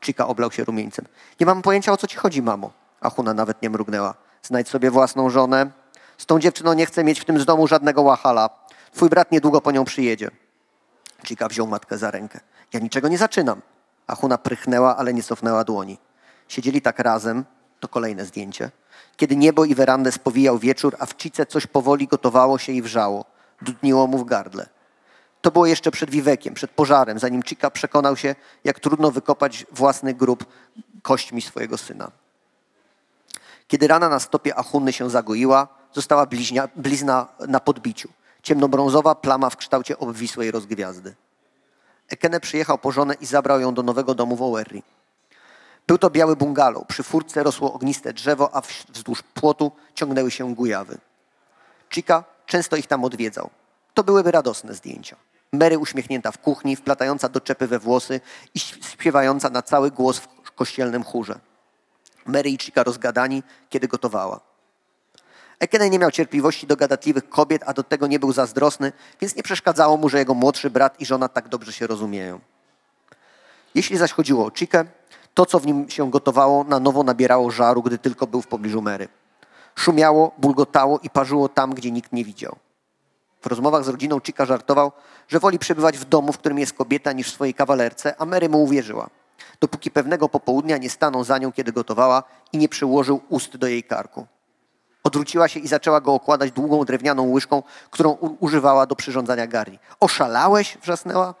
[0.00, 1.04] Chica oblał się rumieńcem.
[1.40, 2.72] Nie mam pojęcia, o co ci chodzi, mamo.
[3.00, 4.14] Achuna nawet nie mrugnęła.
[4.42, 5.70] Znajdź sobie własną żonę.
[6.18, 8.50] Z tą dziewczyną nie chcę mieć w tym z domu żadnego łahala.
[8.92, 10.30] Twój brat niedługo po nią przyjedzie.
[11.26, 12.40] Chica wziął matkę za rękę.
[12.74, 13.62] Ja niczego nie zaczynam.
[14.06, 15.98] Achuna prychnęła, ale nie cofnęła dłoni.
[16.48, 17.44] Siedzieli tak razem,
[17.80, 18.70] to kolejne zdjęcie,
[19.16, 23.24] kiedy niebo i werandę spowijał wieczór, a w Cice coś powoli gotowało się i wrzało.
[23.62, 24.66] Dudniło mu w gardle.
[25.42, 28.34] To było jeszcze przed wiwekiem, przed pożarem, zanim Chica przekonał się,
[28.64, 30.44] jak trudno wykopać własny grób
[31.02, 32.10] kośćmi swojego syna.
[33.68, 38.08] Kiedy rana na stopie Achuny się zagoiła, została bliźnia, blizna na podbiciu.
[38.42, 41.14] Ciemnobrązowa plama w kształcie obwisłej rozgwiazdy.
[42.14, 44.82] Ekene przyjechał po żonę i zabrał ją do nowego domu w Owerri.
[45.86, 46.86] Był to biały bungalow.
[46.86, 48.60] Przy furtce rosło ogniste drzewo, a
[48.92, 50.98] wzdłuż płotu ciągnęły się gujawy.
[51.90, 53.50] Chica często ich tam odwiedzał.
[53.94, 55.16] To byłyby radosne zdjęcia.
[55.52, 58.20] Mary uśmiechnięta w kuchni, wplatająca do czepy we włosy
[58.54, 61.38] i śpiewająca na cały głos w kościelnym chórze.
[62.26, 64.40] Mary i Chica rozgadani, kiedy gotowała.
[65.58, 69.42] Ekene nie miał cierpliwości do gadatliwych kobiet, a do tego nie był zazdrosny, więc nie
[69.42, 72.40] przeszkadzało mu, że jego młodszy brat i żona tak dobrze się rozumieją.
[73.74, 74.84] Jeśli zaś chodziło o Chikę,
[75.34, 78.82] to, co w nim się gotowało, na nowo nabierało żaru, gdy tylko był w pobliżu
[78.82, 79.08] Mary.
[79.74, 82.56] Szumiało, bulgotało i parzyło tam, gdzie nikt nie widział.
[83.42, 84.92] W rozmowach z rodziną Chica żartował,
[85.28, 88.48] że woli przebywać w domu, w którym jest kobieta, niż w swojej kawalerce, a Mary
[88.48, 89.10] mu uwierzyła.
[89.60, 93.82] Dopóki pewnego popołudnia nie stanął za nią, kiedy gotowała i nie przyłożył ust do jej
[93.82, 94.26] karku.
[95.04, 99.78] Odwróciła się i zaczęła go okładać długą drewnianą łyżką, którą używała do przyrządzania gari.
[100.00, 100.78] Oszalałeś?
[100.82, 101.34] wrzasnęła.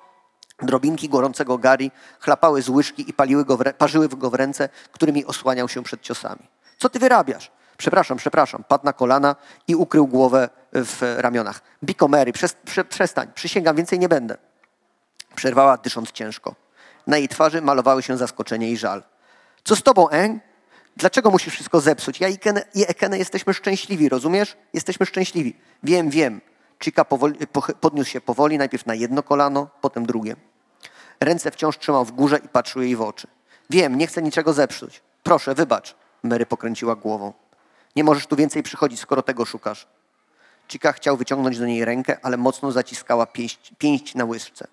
[0.62, 5.24] Drobinki gorącego gari chlapały z łyżki i paliły go w parzyły go w ręce, którymi
[5.24, 6.48] osłaniał się przed ciosami.
[6.78, 7.50] Co ty wyrabiasz?
[7.76, 8.64] Przepraszam, przepraszam.
[8.64, 9.36] Padł na kolana
[9.68, 11.62] i ukrył głowę w ramionach.
[11.84, 13.28] Biko Mary, przes- prze- przestań.
[13.34, 14.36] Przysięgam, więcej nie będę.
[15.34, 16.54] Przerwała, dysząc ciężko.
[17.06, 19.02] Na jej twarzy malowały się zaskoczenie i żal.
[19.64, 20.42] Co z tobą, Eng?
[20.96, 22.20] Dlaczego musisz wszystko zepsuć?
[22.20, 24.56] Ja i Ekene, i Ekene jesteśmy szczęśliwi, rozumiesz?
[24.72, 25.56] Jesteśmy szczęśliwi.
[25.82, 26.40] Wiem, wiem.
[26.84, 27.38] Chica powoli,
[27.80, 30.36] podniósł się powoli, najpierw na jedno kolano, potem drugie.
[31.20, 33.26] Ręce wciąż trzymał w górze i patrzył jej w oczy.
[33.70, 35.02] Wiem, nie chcę niczego zepsuć.
[35.22, 35.96] Proszę, wybacz.
[36.22, 37.32] Mary pokręciła głową.
[37.96, 39.86] Nie możesz tu więcej przychodzić, skoro tego szukasz.
[40.68, 44.66] Chica chciał wyciągnąć do niej rękę, ale mocno zaciskała pięść, pięść na łyżce.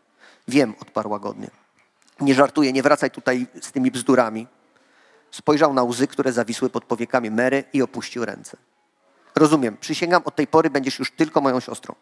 [0.48, 1.50] Wiem, odparła godnie.
[2.20, 4.48] Nie żartuję, nie wracaj tutaj z tymi bzdurami.
[5.32, 8.58] Spojrzał na łzy, które zawisły pod powiekami Mary i opuścił ręce.
[9.36, 11.96] Rozumiem, przysięgam, od tej pory będziesz już tylko moją siostrą.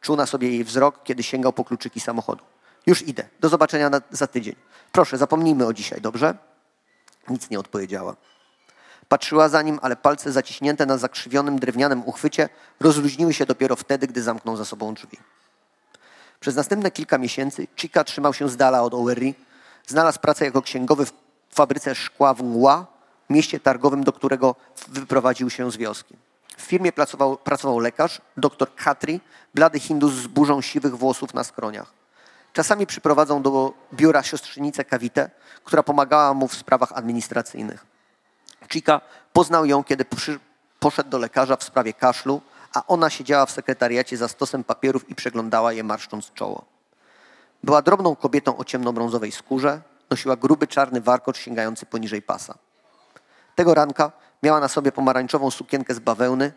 [0.00, 2.44] Czuł na sobie jej wzrok, kiedy sięgał po kluczyki samochodu.
[2.86, 3.28] Już idę.
[3.40, 4.54] Do zobaczenia na, za tydzień.
[4.92, 6.36] Proszę, zapomnijmy o dzisiaj, dobrze?
[7.28, 8.16] Nic nie odpowiedziała.
[9.08, 12.48] Patrzyła za nim, ale palce zaciśnięte na zakrzywionym drewnianym uchwycie
[12.80, 15.18] rozluźniły się dopiero wtedy, gdy zamknął za sobą drzwi.
[16.40, 19.34] Przez następne kilka miesięcy Chica trzymał się z dala od Owerri.
[19.86, 21.12] Znalazł pracę jako księgowy w
[21.54, 22.86] fabryce szkła w Ngła,
[23.30, 24.54] mieście targowym, do którego
[24.88, 26.16] wyprowadził się z wioski.
[26.56, 29.20] W firmie pracował, pracował lekarz, doktor Katri,
[29.54, 31.92] blady hindus z burzą siwych włosów na skroniach.
[32.52, 35.30] Czasami przyprowadzą do biura siostrzenicę Kawitę,
[35.64, 37.86] która pomagała mu w sprawach administracyjnych.
[38.72, 39.00] Chica
[39.32, 40.40] poznał ją, kiedy przy,
[40.80, 42.42] poszedł do lekarza w sprawie kaszlu,
[42.74, 46.64] a ona siedziała w sekretariacie za stosem papierów i przeglądała je marszcząc czoło.
[47.62, 52.54] Była drobną kobietą o ciemnobrązowej skórze, nosiła gruby czarny warkocz sięgający poniżej pasa.
[53.54, 54.12] Tego ranka
[54.42, 56.52] miała na sobie pomarańczową sukienkę z bawełny,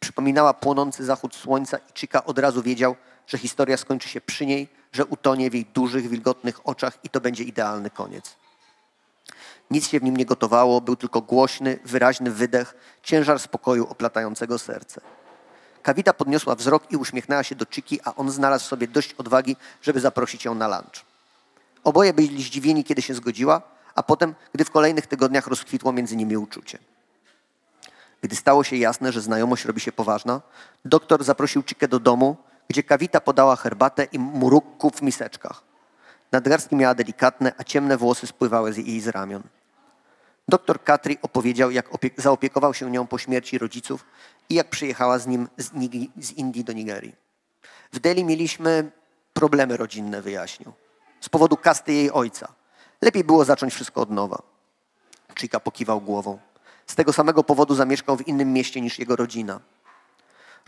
[0.00, 4.68] przypominała płonący zachód słońca i Chica od razu wiedział, że historia skończy się przy niej,
[4.92, 8.36] że utonie w jej dużych, wilgotnych oczach i to będzie idealny koniec.
[9.70, 15.00] Nic się w nim nie gotowało, był tylko głośny, wyraźny wydech, ciężar spokoju oplatającego serce.
[15.82, 20.00] Kawita podniosła wzrok i uśmiechnęła się do Chiki, a on znalazł sobie dość odwagi, żeby
[20.00, 21.09] zaprosić ją na lunch.
[21.84, 23.62] Oboje byli zdziwieni, kiedy się zgodziła,
[23.94, 26.78] a potem, gdy w kolejnych tygodniach rozkwitło między nimi uczucie.
[28.22, 30.40] Gdy stało się jasne, że znajomość robi się poważna,
[30.84, 32.36] doktor zaprosił Chikę do domu,
[32.68, 35.62] gdzie Kawita podała herbatę i murukku w miseczkach.
[36.32, 39.42] Nadgarstki miała delikatne, a ciemne włosy spływały z jej z ramion.
[40.48, 44.04] Doktor Katri opowiedział, jak zaopiekował się nią po śmierci rodziców
[44.48, 47.14] i jak przyjechała z nim z, Nigi z Indii do Nigerii.
[47.92, 48.90] W Delhi mieliśmy
[49.34, 50.72] problemy rodzinne, wyjaśnił.
[51.20, 52.52] Z powodu kasty jej ojca.
[53.02, 54.42] Lepiej było zacząć wszystko od nowa.
[55.38, 56.38] Chika pokiwał głową.
[56.86, 59.60] Z tego samego powodu zamieszkał w innym mieście niż jego rodzina.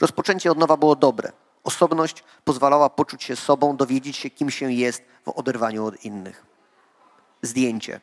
[0.00, 1.32] Rozpoczęcie od nowa było dobre.
[1.64, 6.46] Osobność pozwalała poczuć się sobą, dowiedzieć się, kim się jest w oderwaniu od innych.
[7.42, 8.00] Zdjęcie.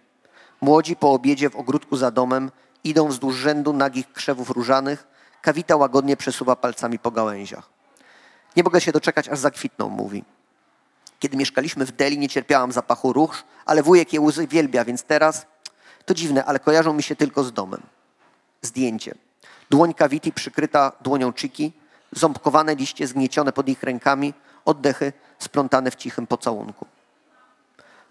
[0.62, 2.52] Młodzi po obiedzie w ogródku za domem
[2.84, 5.08] idą wzdłuż rzędu nagich krzewów różanych.
[5.42, 7.70] Kawita łagodnie przesuwa palcami po gałęziach.
[8.56, 10.24] Nie mogę się doczekać, aż zakwitną, mówi.
[11.20, 15.46] Kiedy mieszkaliśmy w Delhi, nie cierpiałam zapachu róż, ale wujek je uwielbia, więc teraz
[16.06, 17.82] to dziwne, ale kojarzą mi się tylko z domem.
[18.62, 19.16] Zdjęcie.
[19.70, 21.74] Dłoń Kawiti przykryta dłonią Chiki,
[22.12, 24.34] ząbkowane liście zgniecione pod ich rękami,
[24.66, 26.86] oddechy splątane w cichym pocałunku.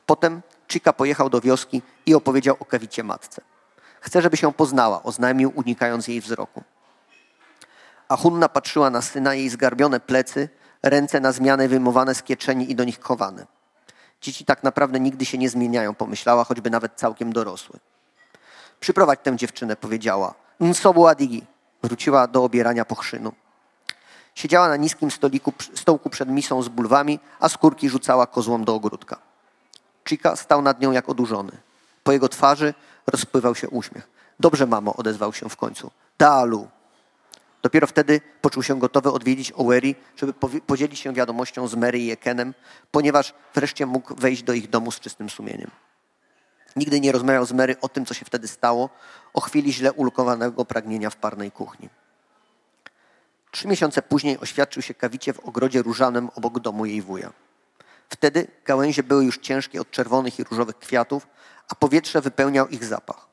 [0.07, 3.42] Potem Chika pojechał do wioski i opowiedział o Kawicie matce.
[4.01, 6.62] Chce, żeby się poznała, oznajmił, unikając jej wzroku.
[8.09, 10.49] A Hunna patrzyła na syna, jej zgarbione plecy,
[10.83, 13.47] ręce na zmianę wyjmowane z kieczeni i do nich chowane.
[14.21, 17.79] Dzieci tak naprawdę nigdy się nie zmieniają, pomyślała, choćby nawet całkiem dorosły.
[18.81, 20.35] Przyprowadź tę dziewczynę, powiedziała.
[20.61, 21.47] Nsobu Adigi.
[21.83, 23.33] Wróciła do obierania pochrzynu.
[24.35, 29.19] Siedziała na niskim stoliku, stołku przed misą z bulwami, a skórki rzucała kozłom do ogródka.
[30.09, 31.53] Chica stał nad nią jak odurzony.
[32.03, 32.75] Po jego twarzy
[33.07, 34.09] rozpływał się uśmiech.
[34.41, 35.91] Dobrze, mamo, odezwał się w końcu.
[36.19, 36.69] Dalu.
[37.62, 40.33] Dopiero wtedy poczuł się gotowy odwiedzić Oweri, żeby
[40.66, 42.55] podzielić się wiadomością z Mary i Ekenem,
[42.90, 45.71] ponieważ wreszcie mógł wejść do ich domu z czystym sumieniem.
[46.77, 48.90] Nigdy nie rozmawiał z Mary o tym, co się wtedy stało,
[49.35, 51.88] o chwili źle ulokowanego pragnienia w parnej kuchni.
[53.51, 57.33] Trzy miesiące później oświadczył się kawicie w ogrodzie różanym obok domu jej wuja.
[58.09, 61.27] Wtedy gałęzie były już ciężkie od czerwonych i różowych kwiatów,
[61.68, 63.29] a powietrze wypełniał ich zapach.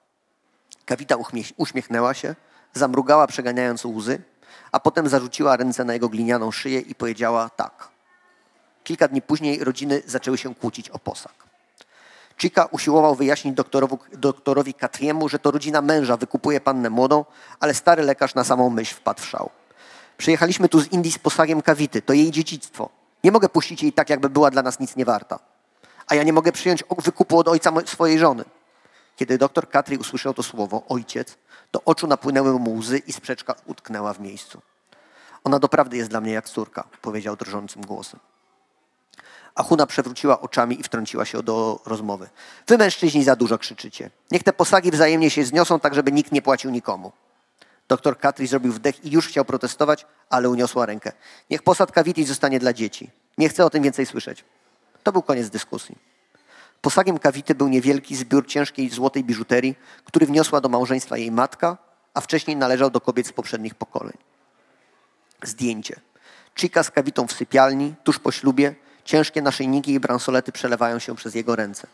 [0.85, 1.15] Kawita
[1.57, 2.35] uśmiechnęła się,
[2.75, 4.21] zamrugała przeganiając łzy,
[4.71, 7.88] a potem zarzuciła ręce na jego glinianą szyję i powiedziała tak.
[8.83, 11.33] Kilka dni później rodziny zaczęły się kłócić o posag.
[12.38, 13.55] Chica usiłował wyjaśnić
[14.13, 17.25] doktorowi Katriemu, że to rodzina męża wykupuje pannę młodą,
[17.59, 19.49] ale stary lekarz na samą myśl wpadł w szał.
[20.17, 22.89] Przyjechaliśmy tu z Indii z posagiem Kawity, to jej dziedzictwo.
[23.23, 25.39] Nie mogę puścić jej tak, jakby była dla nas nic nie warta.
[26.07, 28.43] A ja nie mogę przyjąć wykupu od ojca swojej żony.
[29.15, 31.38] Kiedy doktor Katri usłyszał to słowo, ojciec,
[31.71, 34.62] do oczu napłynęły mu łzy i sprzeczka utknęła w miejscu.
[35.43, 38.19] Ona doprawdy jest dla mnie jak córka, powiedział drżącym głosem.
[39.56, 42.30] Achuna przewróciła oczami i wtrąciła się do rozmowy.
[42.67, 44.10] Wy mężczyźni za dużo krzyczycie.
[44.32, 47.12] Niech te posagi wzajemnie się zniosą, tak żeby nikt nie płacił nikomu.
[47.88, 51.12] Doktor Katri zrobił wdech i już chciał protestować, ale uniosła rękę.
[51.49, 53.10] Niech posad Kawiti zostanie dla dzieci.
[53.38, 54.45] Nie chcę o tym więcej słyszeć.
[55.04, 55.97] To był koniec dyskusji.
[56.85, 61.77] Posagiem Kawity był niewielki zbiór ciężkiej złotej biżuterii, który wniosła do małżeństwa jej matka,
[62.13, 64.17] a wcześniej należał do kobiet z poprzednich pokoleń.
[65.43, 65.99] Zdjęcie.
[66.55, 71.35] Chica z Kawitą w sypialni, tuż po ślubie, ciężkie naszyjniki i bransolety przelewają się przez
[71.35, 71.87] jego ręce.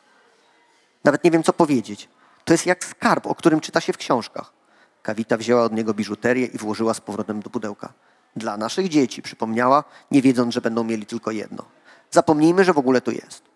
[1.03, 2.09] Nawet nie wiem, co powiedzieć.
[2.45, 4.53] To jest jak skarb, o którym czyta się w książkach.
[5.01, 7.93] Kawita wzięła od niego biżuterię i włożyła z powrotem do pudełka.
[8.35, 11.65] Dla naszych dzieci, przypomniała, nie wiedząc, że będą mieli tylko jedno.
[12.11, 13.50] Zapomnijmy, że w ogóle to jest.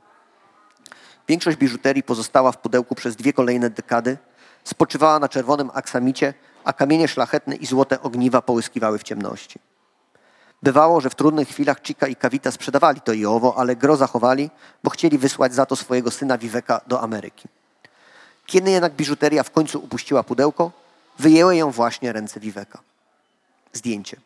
[1.27, 4.17] Większość biżuterii pozostała w pudełku przez dwie kolejne dekady,
[4.65, 6.33] Spoczywała na czerwonym aksamicie,
[6.63, 9.59] a kamienie szlachetne i złote ogniwa połyskiwały w ciemności.
[10.63, 14.49] Bywało, że w trudnych chwilach Chica i Kawita sprzedawali to i owo, ale gro zachowali,
[14.83, 17.47] bo chcieli wysłać za to swojego syna Viveka do Ameryki.
[18.45, 20.71] Kiedy jednak biżuteria w końcu upuściła pudełko,
[21.19, 22.79] wyjęły ją właśnie ręce Viveka.
[23.73, 24.17] Zdjęcie.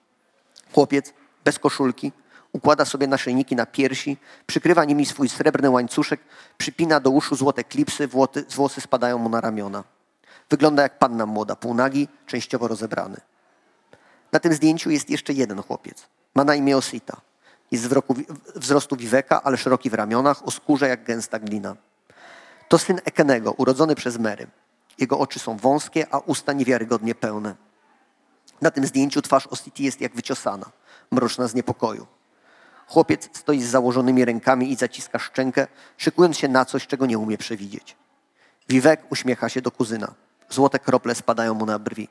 [0.74, 1.14] Chłopiec
[1.46, 2.12] bez koszulki
[2.54, 6.22] układa sobie naszyjniki na piersi, przykrywa nimi swój srebrny łańcuszek,
[6.58, 9.84] przypina do uszu złote klipsy, włoty, włosy spadają mu na ramiona.
[10.50, 13.18] Wygląda jak panna młoda, półnagi, częściowo rozebrany.
[14.32, 16.08] Na tym zdjęciu jest jeszcze jeden chłopiec.
[16.36, 17.22] Ma na imię Osita.
[17.72, 17.90] Jest
[18.56, 21.76] wzrostu Viveka, ale szeroki w ramionach, o skórze jak gęsta glina.
[22.68, 24.48] To syn Ekenego, urodzony przez Mary.
[24.98, 27.56] Jego oczy są wąskie, a usta niewiarygodnie pełne.
[28.62, 30.72] Na tym zdjęciu twarz Osity jest jak wyciosana,
[31.12, 32.08] mroczna z niepokoju.
[32.90, 37.38] Chłopiec stoi z założonymi rękami i zaciska szczękę, szykując się na coś, czego nie umie
[37.38, 37.96] przewidzieć.
[38.70, 40.14] Vivek uśmiecha się do kuzyna.
[40.50, 42.08] Złote krople spadają mu na brwi.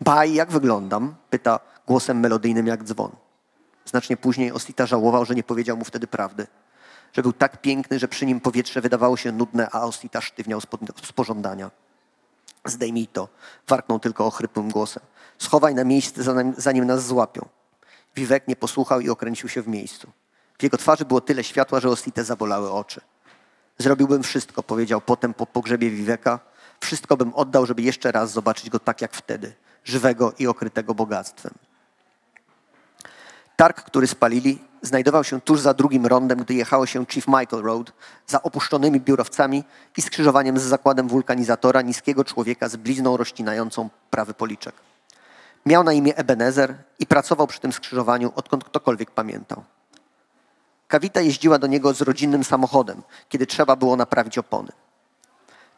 [0.00, 1.14] Baj, jak wyglądam?
[1.30, 3.10] Pyta głosem melodyjnym jak dzwon.
[3.84, 6.46] Znacznie później Osita żałował, że nie powiedział mu wtedy prawdy.
[7.12, 10.66] Że był tak piękny, że przy nim powietrze wydawało się nudne, a Osita sztywniał z,
[11.14, 11.70] pożądania.
[12.64, 13.28] Zdejmij to,
[13.68, 15.02] warknął tylko ochrypłym głosem.
[15.38, 16.22] Schowaj na miejsce,
[16.56, 17.48] zanim nas złapią.
[18.16, 20.10] Wiwek nie posłuchał i okręcił się w miejscu.
[20.58, 23.00] W jego twarzy było tyle światła, że Ositę zabolały oczy.
[23.78, 26.38] Zrobiłbym wszystko, powiedział potem po pogrzebie Wiweka.
[26.80, 31.52] Wszystko bym oddał, żeby jeszcze raz zobaczyć go tak jak wtedy, żywego i okrytego bogactwem.
[33.56, 37.92] Targ, który spalili, znajdował się tuż za drugim rondem, gdy jechało się Chief Michael Road,
[38.26, 39.64] za opuszczonymi biurowcami
[39.96, 44.85] i skrzyżowaniem z zakładem wulkanizatora niskiego człowieka z blizną rozcinającą prawy policzek.
[45.66, 49.64] Miał na imię Ebenezer i pracował przy tym skrzyżowaniu, odkąd ktokolwiek pamiętał.
[50.88, 54.72] Kawita jeździła do niego z rodzinnym samochodem, kiedy trzeba było naprawić opony.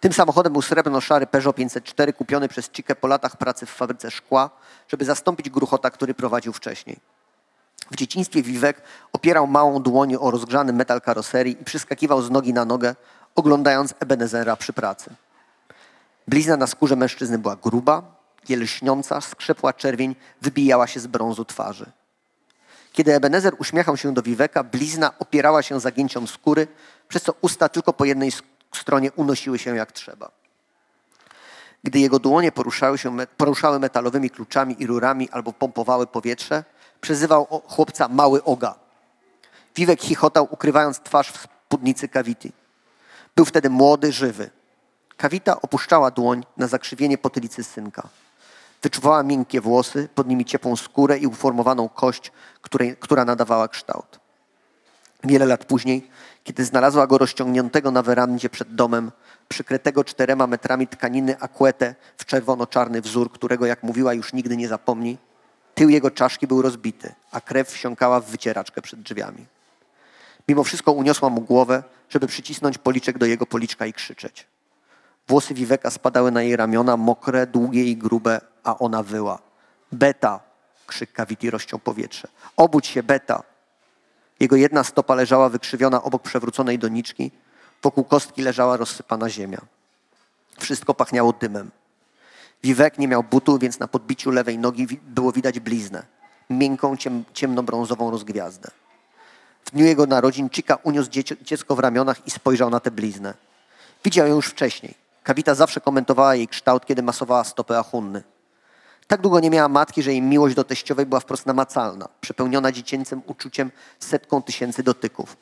[0.01, 4.51] Tym samochodem był srebrno-szary Peugeot 504 kupiony przez Chikę po latach pracy w fabryce szkła,
[4.89, 6.99] żeby zastąpić gruchota, który prowadził wcześniej.
[7.91, 12.65] W dzieciństwie Wiwek opierał małą dłoń o rozgrzany metal karoserii i przyskakiwał z nogi na
[12.65, 12.95] nogę,
[13.35, 15.11] oglądając Ebenezera przy pracy.
[16.29, 18.18] Blizna na skórze mężczyzny była gruba,
[18.57, 21.93] lśniąca, skrzepła czerwień wybijała się z brązu twarzy.
[22.93, 26.67] Kiedy Ebenezer uśmiechał się do Wiweka, blizna opierała się zagięciom skóry,
[27.09, 28.33] przez co usta tylko po jednej
[28.75, 30.31] stronie unosiły się jak trzeba.
[31.85, 36.65] Gdy jego dłonie poruszały, się, poruszały metalowymi kluczami i rurami albo pompowały powietrze,
[37.01, 38.75] przezywał chłopca mały oga.
[39.77, 42.53] Wiwek chichotał, ukrywając twarz w spódnicy Kawity.
[43.37, 44.51] Był wtedy młody, żywy.
[45.17, 48.09] Kawita opuszczała dłoń na zakrzywienie potylicy synka.
[48.83, 54.21] Wyczuwała miękkie włosy, pod nimi ciepłą skórę i uformowaną kość, której, która nadawała kształt.
[55.25, 56.11] Wiele lat później,
[56.45, 59.13] kiedy znalazła go rozciągniętego na werandzie przed domem,
[59.49, 65.19] przykrytego czterema metrami tkaniny akuete w czerwono-czarny wzór, którego, jak mówiła, już nigdy nie zapomni,
[65.75, 69.47] tył jego czaszki był rozbity, a krew wsiąkała w wycieraczkę przed drzwiami.
[70.49, 74.47] Mimo wszystko uniosła mu głowę, żeby przycisnąć policzek do jego policzka i krzyczeć.
[75.29, 79.39] Włosy Wiweka spadały na jej ramiona, mokre, długie i grube, a ona wyła.
[79.93, 80.41] Beta!
[80.87, 82.29] Krzyk Kawiti rozciął powietrze.
[82.57, 83.43] Obudź się, Beta!
[84.41, 87.31] Jego jedna stopa leżała wykrzywiona obok przewróconej doniczki.
[87.83, 89.61] Wokół kostki leżała rozsypana ziemia.
[90.59, 91.71] Wszystko pachniało dymem.
[92.63, 96.03] Wiwek nie miał butu, więc na podbiciu lewej nogi było widać bliznę.
[96.51, 98.71] Miękką, ciem, ciemnobrązową rozgwiazdę.
[99.65, 101.11] W dniu jego narodzin Chica uniósł
[101.43, 103.35] dziecko w ramionach i spojrzał na tę bliznę.
[104.05, 104.95] Widział ją już wcześniej.
[105.23, 108.23] Kawita zawsze komentowała jej kształt, kiedy masowała stopy Achunny.
[109.09, 113.23] Tak długo nie miała matki, że jej miłość do teściowej była wprost namacalna, przepełniona dziecięcym
[113.27, 115.37] uczuciem setką tysięcy dotyków.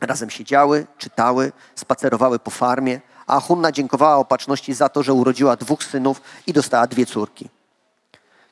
[0.00, 5.84] Razem siedziały, czytały, spacerowały po farmie, a Achunna dziękowała opatrzności za to, że urodziła dwóch
[5.84, 7.48] synów i dostała dwie córki.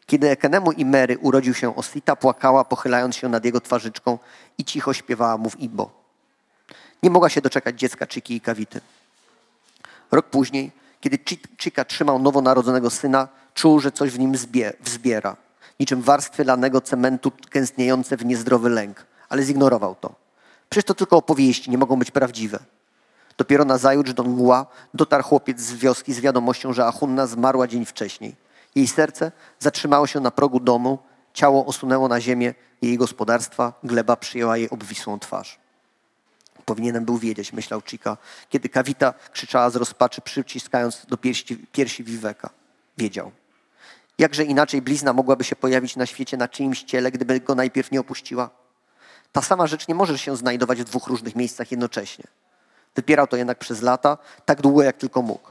[0.06, 4.18] Kiedy Ekenemu i Mary urodził się Osita, płakała, pochylając się nad jego twarzyczką
[4.58, 5.90] i cicho śpiewała mu w Ibo.
[7.02, 8.80] Nie mogła się doczekać dziecka Czyki i Kawity.
[10.10, 13.28] Rok później, kiedy Chi- Chica trzymał nowonarodzonego syna,
[13.58, 15.36] czuł, że coś w nim zbie, wzbiera.
[15.80, 20.14] Niczym warstwy lanego cementu gęstniejące w niezdrowy lęk, ale zignorował to.
[20.70, 22.58] Przecież to tylko opowieści, nie mogą być prawdziwe.
[23.38, 28.34] Dopiero nazajutrz do mgła dotarł chłopiec z wioski z wiadomością, że Achunna zmarła dzień wcześniej.
[28.74, 30.98] Jej serce zatrzymało się na progu domu,
[31.32, 35.58] ciało osunęło na ziemię jej gospodarstwa, gleba przyjęła jej obwisłą twarz.
[36.64, 38.16] Powinienem był wiedzieć, myślał Chica,
[38.48, 42.50] kiedy Kawita krzyczała z rozpaczy, przyciskając do piersi, piersi Wiweka.
[42.98, 43.32] Wiedział.
[44.18, 48.00] Jakże inaczej blizna mogłaby się pojawić na świecie na czyimś ciele, gdyby go najpierw nie
[48.00, 48.50] opuściła?
[49.32, 52.24] Ta sama rzecz nie może się znajdować w dwóch różnych miejscach jednocześnie.
[52.94, 55.50] Wypierał to jednak przez lata, tak długo jak tylko mógł.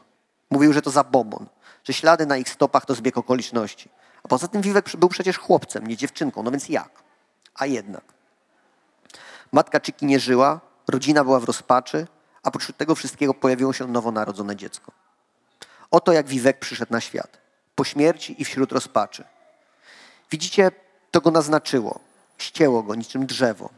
[0.49, 1.45] Mówił, że to zabobon,
[1.83, 3.89] że ślady na ich stopach to zbieg okoliczności.
[4.23, 6.89] A poza tym Wiwek był przecież chłopcem, nie dziewczynką, no więc jak?
[7.55, 8.03] A jednak.
[9.51, 12.07] Matka Czyki nie żyła, rodzina była w rozpaczy,
[12.43, 14.91] a pośród tego wszystkiego pojawiło się nowonarodzone dziecko.
[15.91, 17.46] Oto jak Wiwek przyszedł na świat.
[17.77, 19.23] Po śmierci i wśród rozpaczy.
[20.31, 20.71] Widzicie,
[21.11, 21.99] to go naznaczyło.
[22.37, 23.69] Ścięło go niczym drzewo.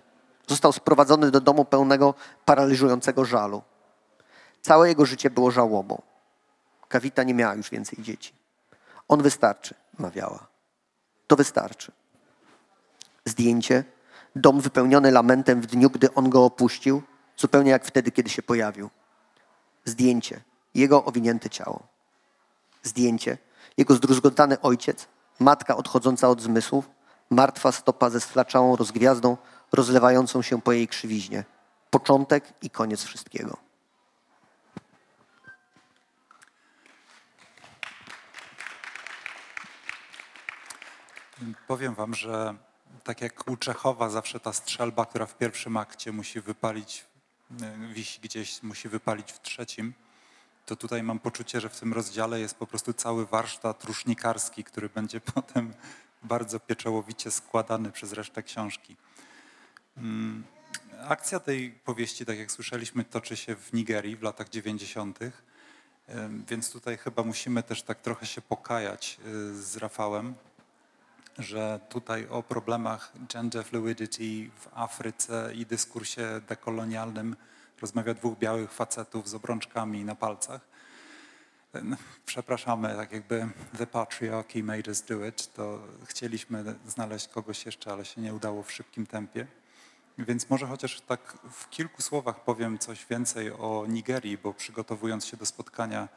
[0.48, 2.14] Został sprowadzony do domu pełnego
[2.46, 3.62] paraliżującego żalu.
[4.62, 6.02] Całe jego życie było żałobą.
[6.88, 8.34] Kawita nie miała już więcej dzieci.
[9.08, 10.48] On wystarczy, mawiała.
[11.28, 11.92] To wystarczy.
[13.26, 13.84] Zdjęcie,
[14.36, 17.04] dom wypełniony lamentem w dniu, gdy on go opuścił,
[17.38, 18.90] zupełnie jak wtedy, kiedy się pojawił.
[19.86, 20.42] Zdjęcie,
[20.74, 21.84] jego owinięte ciało.
[22.84, 23.38] Zdjęcie,
[23.80, 25.08] jego zdruzgotany ojciec,
[25.40, 26.90] matka odchodząca od zmysłów,
[27.30, 29.38] martwa stopa ze sflaczałą rozgwiazdą,
[29.72, 31.44] rozlewającą się po jej krzywiźnie.
[31.90, 33.58] Początek i koniec wszystkiego.
[41.68, 42.56] Powiem wam, że
[43.04, 47.06] tak jak u Czechowa zawsze ta strzelba, która w pierwszym akcie musi wypalić,
[47.52, 49.94] y, wisi gdzieś, musi wypalić w trzecim,
[50.70, 54.90] to tutaj mam poczucie, że w tym rozdziale jest po prostu cały warsztat rusznikarski, który
[54.90, 55.74] będzie potem
[56.24, 58.96] bardzo pieczołowicie składany przez resztę książki.
[59.98, 60.44] Mm,
[61.08, 65.20] Akcja tej powieści, tak jak słyszeliśmy, toczy się w Nigerii w latach 90.,
[66.10, 70.36] Ym, więc tutaj chyba musimy też tak trochę się pokajać y, z Rafałem,
[71.38, 77.36] że tutaj o problemach gender fluidity w Afryce i dyskursie dekolonialnym
[77.82, 80.62] rozmawia dwóch białych facetów z obrączkami na palcach.
[81.84, 87.92] No, Przepraszamy, tak jakby the patriarchy made us do it, to chcieliśmy znaleźć kogoś jeszcze,
[87.92, 89.48] ale się nie udało w szybkim tempie.
[90.18, 95.38] Więc może chociaż tak w kilku słowach powiem coś więcej o Nigerii, bo przygotowując się
[95.38, 96.08] do spotkania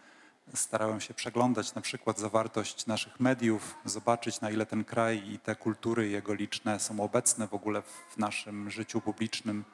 [0.55, 5.57] starałem się przeglądać na przykład zawartość naszych mediów, zobaczyć na ile ten kraj i te
[5.57, 9.65] kultury jego liczne są obecne w ogóle w naszym życiu publicznym.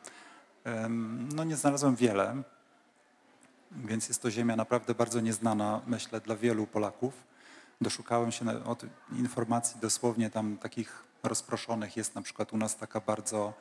[1.35, 2.43] No nie znalazłem wiele,
[3.73, 7.15] więc jest to ziemia naprawdę bardzo nieznana, myślę, dla wielu Polaków.
[7.81, 11.97] Doszukałem się od informacji dosłownie tam takich rozproszonych.
[11.97, 13.55] Jest na przykład u nas taka bardzo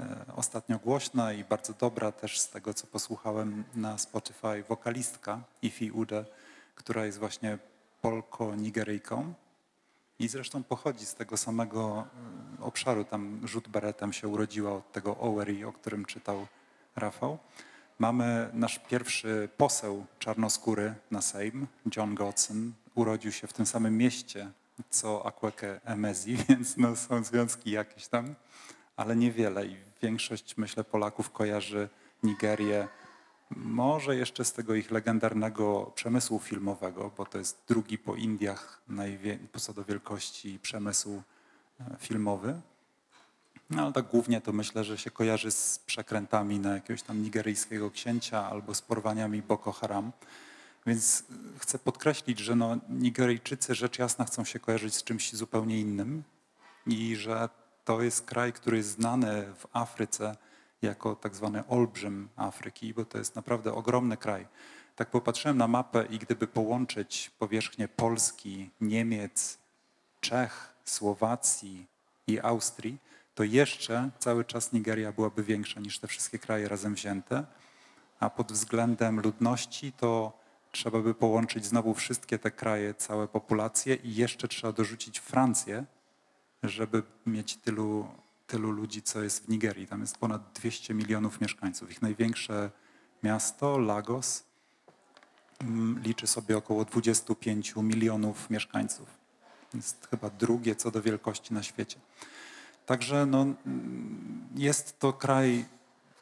[0.00, 5.90] e, ostatnio głośna i bardzo dobra też z tego, co posłuchałem na Spotify, wokalistka Ifi
[5.90, 6.24] Ude,
[6.74, 7.58] która jest właśnie
[8.02, 9.32] Polko-Nigeryjką
[10.18, 12.06] i zresztą pochodzi z tego samego
[12.60, 13.04] e, obszaru.
[13.04, 16.46] Tam rzut beretem się urodziła od tego Owery, o którym czytał
[16.96, 17.38] Rafał.
[17.98, 22.72] Mamy nasz pierwszy poseł czarnoskóry na Sejm, John Godson.
[22.94, 24.50] Urodził się w tym samym mieście,
[24.90, 28.34] co Akweke Emezi, więc no, są związki jakieś tam,
[28.96, 29.66] ale niewiele.
[29.66, 31.88] I większość, myślę, Polaków kojarzy
[32.22, 32.88] Nigerię
[33.50, 38.82] może jeszcze z tego ich legendarnego przemysłu filmowego, bo to jest drugi po Indiach
[39.60, 41.22] co do wielkości przemysł
[41.80, 42.60] e, filmowy.
[43.70, 47.90] No ale tak głównie to myślę, że się kojarzy z przekrętami na jakiegoś tam nigeryjskiego
[47.90, 50.12] księcia albo z porwaniami Boko Haram.
[50.86, 55.80] Więc y, chcę podkreślić, że no, Nigeryjczycy rzecz jasna chcą się kojarzyć z czymś zupełnie
[55.80, 56.22] innym
[56.86, 57.48] i że
[57.84, 60.36] to jest kraj, który jest znany w Afryce
[60.84, 64.46] jako tak zwany olbrzym Afryki, bo to jest naprawdę ogromny kraj.
[64.96, 69.58] Tak popatrzyłem na mapę i gdyby połączyć powierzchnię Polski, Niemiec,
[70.20, 71.86] Czech, Słowacji
[72.26, 72.98] i Austrii,
[73.34, 77.44] to jeszcze cały czas Nigeria byłaby większa niż te wszystkie kraje razem wzięte.
[78.20, 80.32] A pod względem ludności to
[80.72, 85.84] trzeba by połączyć znowu wszystkie te kraje, całe populacje i jeszcze trzeba dorzucić Francję,
[86.62, 88.08] żeby mieć tylu,
[88.46, 89.86] tylu ludzi, co jest w Nigerii.
[89.86, 91.90] Tam jest ponad 200 milionów mieszkańców.
[91.90, 92.70] Ich największe
[93.22, 94.44] miasto, Lagos,
[95.60, 99.08] mm, liczy sobie około 25 milionów mieszkańców.
[99.74, 101.98] Jest chyba drugie co do wielkości na świecie.
[102.86, 105.64] Także no, mm, jest to kraj,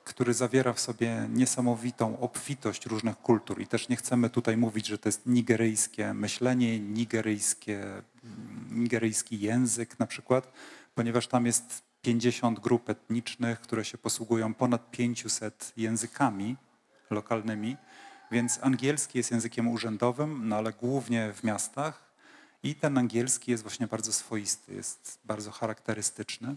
[0.05, 4.99] który zawiera w sobie niesamowitą obfitość różnych kultur i też nie chcemy tutaj mówić, że
[4.99, 8.03] to jest nigeryjskie myślenie, nigeryjskie, mm,
[8.71, 10.53] nigeryjski język na przykład,
[10.95, 16.57] ponieważ tam jest 50 grup etnicznych, które się posługują ponad 500 językami
[17.11, 17.77] lokalnymi,
[18.31, 22.13] więc angielski jest językiem urzędowym, no ale głównie w miastach
[22.63, 26.55] i ten angielski jest właśnie bardzo swoisty, jest bardzo charakterystyczny.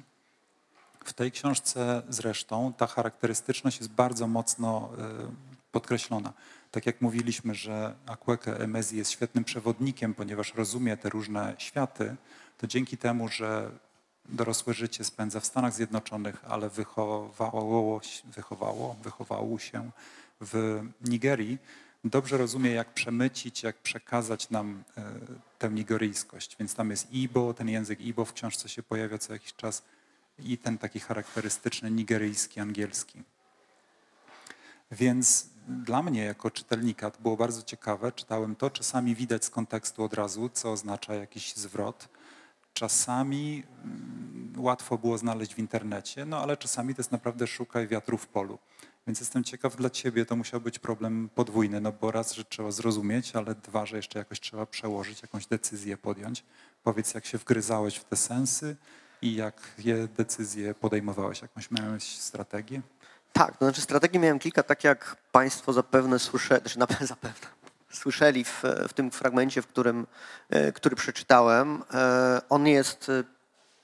[1.05, 6.33] W tej książce zresztą ta charakterystyczność jest bardzo mocno y, podkreślona.
[6.71, 12.15] Tak jak mówiliśmy, że Akweke Emezi jest świetnym przewodnikiem, ponieważ rozumie te różne światy,
[12.57, 13.71] to dzięki temu, że
[14.29, 18.01] dorosłe życie spędza w Stanach Zjednoczonych, ale wychowało,
[18.35, 19.91] wychowało, wychowało się
[20.41, 21.57] w Nigerii,
[22.03, 25.03] dobrze rozumie, jak przemycić, jak przekazać nam e,
[25.59, 26.55] tę nigeryjskość.
[26.59, 29.83] Więc tam jest Ibo, ten język Ibo w książce się pojawia co jakiś czas
[30.39, 33.23] i ten taki charakterystyczny nigeryjski, angielski.
[34.91, 38.11] Więc dla mnie jako czytelnika to było bardzo ciekawe.
[38.11, 42.09] Czytałem to, czasami widać z kontekstu od razu, co oznacza jakiś zwrot.
[42.75, 48.17] Czasami mm, łatwo było znaleźć w internecie, no ale czasami to jest naprawdę szukaj wiatru
[48.17, 48.59] w polu.
[49.07, 52.71] Więc jestem ciekaw dla ciebie, to musiał być problem podwójny, no bo raz, że trzeba
[52.71, 56.43] zrozumieć, ale dwa, że jeszcze jakoś trzeba przełożyć, jakąś decyzję podjąć.
[56.83, 58.75] Powiedz, jak się wgryzałeś w te sensy
[59.21, 62.81] i jakie decyzje podejmowałeś, jakąś miałeś strategię?
[63.33, 67.47] Tak, to znaczy strategii miałem kilka, tak jak Państwo zapewne słyszeli, znaczy zapewne
[67.95, 70.07] słyszeli w, w tym fragmencie, w którym,
[70.49, 71.83] e, który przeczytałem.
[71.93, 73.23] E, On jest e,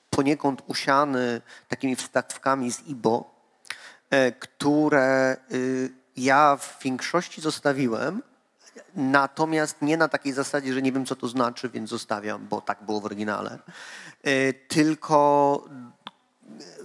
[0.09, 3.41] poniekąd usiany takimi wstawkami z IBO,
[4.39, 8.22] które y, ja w większości zostawiłem,
[8.95, 12.84] natomiast nie na takiej zasadzie, że nie wiem, co to znaczy, więc zostawiam, bo tak
[12.84, 13.59] było w oryginale,
[14.68, 15.64] tylko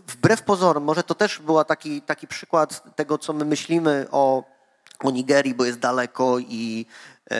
[0.06, 4.55] wbrew pozorom, może to też był taki, taki przykład tego, co my myślimy o,
[5.04, 6.86] o Nigerii, bo jest daleko i,
[7.30, 7.36] e,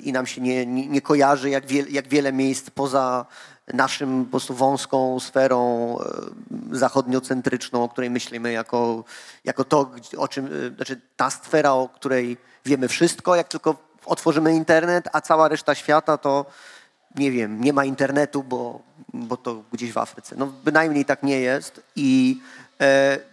[0.00, 3.26] i nam się nie, nie, nie kojarzy, jak, wie, jak wiele miejsc poza
[3.72, 9.04] naszym po prostu wąską sferą e, zachodniocentryczną, o której myślimy jako,
[9.44, 14.54] jako to, o czym, e, znaczy ta sfera, o której wiemy wszystko, jak tylko otworzymy
[14.54, 16.46] internet, a cała reszta świata to
[17.16, 18.82] nie wiem, nie ma internetu, bo,
[19.12, 20.36] bo to gdzieś w Afryce.
[20.38, 21.82] No bynajmniej tak nie jest.
[21.96, 22.40] I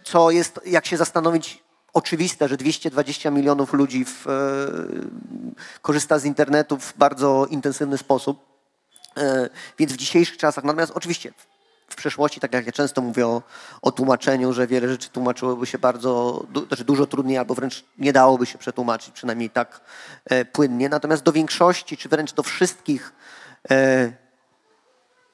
[0.04, 1.61] co jest, jak się zastanowić,
[1.92, 4.30] oczywiste, że 220 milionów ludzi w, e,
[5.82, 8.52] korzysta z internetu w bardzo intensywny sposób.
[9.16, 11.32] E, więc w dzisiejszych czasach, natomiast oczywiście
[11.88, 13.42] w przeszłości, tak jak ja często mówię o,
[13.82, 18.12] o tłumaczeniu, że wiele rzeczy tłumaczyłoby się bardzo, du, znaczy dużo trudniej albo wręcz nie
[18.12, 19.80] dałoby się przetłumaczyć, przynajmniej tak
[20.24, 20.88] e, płynnie.
[20.88, 23.12] Natomiast do większości, czy wręcz do wszystkich
[23.70, 24.12] e,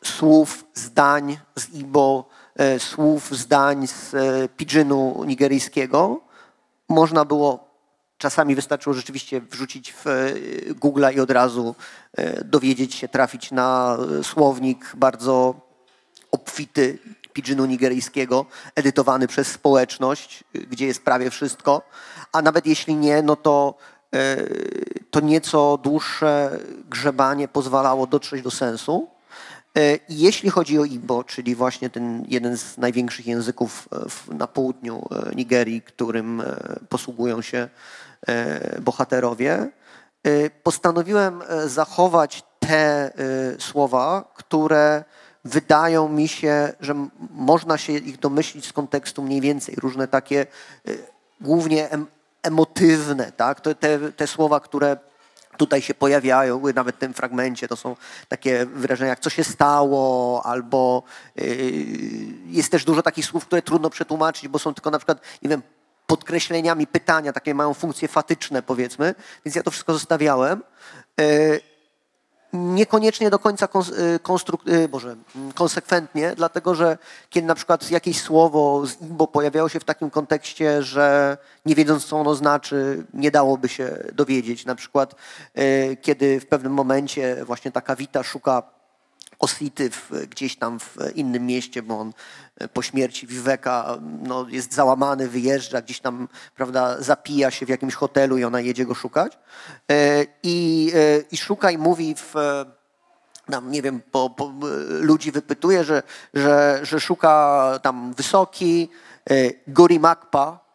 [0.04, 6.27] słów, zdań z Igbo, e, słów, zdań z e, nigeryjskiego
[6.88, 7.68] można było
[8.18, 10.32] Czasami wystarczyło rzeczywiście wrzucić w e,
[10.74, 11.74] Google'a i od razu
[12.16, 15.54] e, dowiedzieć się, trafić na e, słownik bardzo
[16.30, 16.98] obfity
[17.32, 21.82] pidżinu nigeryjskiego, edytowany przez społeczność, gdzie jest prawie wszystko.
[22.32, 23.74] A nawet jeśli nie, no to,
[25.10, 26.58] to nieco dłuższe
[26.88, 29.08] grzebanie pozwalało dotrzeć do sensu.
[29.78, 33.88] E, Jeśli chodzi o Igbo, czyli właśnie ten jeden z największych języków
[34.30, 36.42] e, na południu e, Nigerii, którym
[36.88, 37.68] posługują się
[38.80, 39.70] bohaterowie,
[40.62, 43.10] postanowiłem zachować te
[43.58, 45.04] słowa, które
[45.44, 46.94] wydają mi się, że
[47.30, 49.74] można się ich domyślić z kontekstu mniej więcej.
[49.74, 50.46] Różne takie
[51.40, 52.06] głównie em,
[52.42, 53.60] emotywne, tak?
[53.60, 54.96] To, te, te słowa, które
[55.58, 57.96] tutaj się pojawiają, nawet w tym fragmencie, to są
[58.28, 61.02] takie wyrażenia jak co się stało, albo
[61.36, 61.44] yy,
[62.46, 65.62] jest też dużo takich słów, które trudno przetłumaczyć, bo są tylko na przykład, nie wiem,
[66.06, 70.62] podkreśleniami pytania, takie mają funkcje fatyczne powiedzmy, więc ja to wszystko zostawiałem.
[72.52, 76.98] Niekoniecznie do końca y, konstruk- y, Boże, mm, konsekwentnie, dlatego że
[77.30, 81.36] kiedy na przykład jakieś słowo z Igbo pojawiało się w takim kontekście, że
[81.66, 84.66] nie wiedząc co ono znaczy, nie dałoby się dowiedzieć.
[84.66, 85.14] Na przykład
[85.58, 88.77] y, kiedy w pewnym momencie właśnie taka Wita szuka
[89.38, 92.12] Osity w, gdzieś tam w innym mieście, bo on
[92.56, 97.94] e, po śmierci Viveka no, jest załamany, wyjeżdża, gdzieś tam prawda, zapija się w jakimś
[97.94, 99.38] hotelu i ona jedzie go szukać.
[99.90, 102.34] E, I, e, i szuka i mówi w,
[103.50, 104.52] tam, nie wiem, po, po,
[104.88, 106.02] ludzi wypytuje, że,
[106.34, 108.88] że, że szuka tam wysoki,
[109.30, 109.34] e,
[109.66, 110.68] Gorimakpa,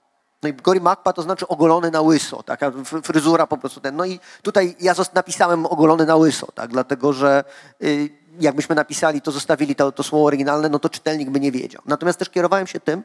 [0.43, 3.95] no i Gorimakpa to znaczy ogolony na łyso, taka fr- fryzura po prostu ten.
[3.95, 7.43] No i tutaj ja napisałem ogolony na łyso, tak, dlatego że
[7.83, 8.09] y,
[8.39, 11.81] jakbyśmy napisali, to zostawili to, to słowo oryginalne, no to czytelnik by nie wiedział.
[11.85, 13.03] Natomiast też kierowałem się tym,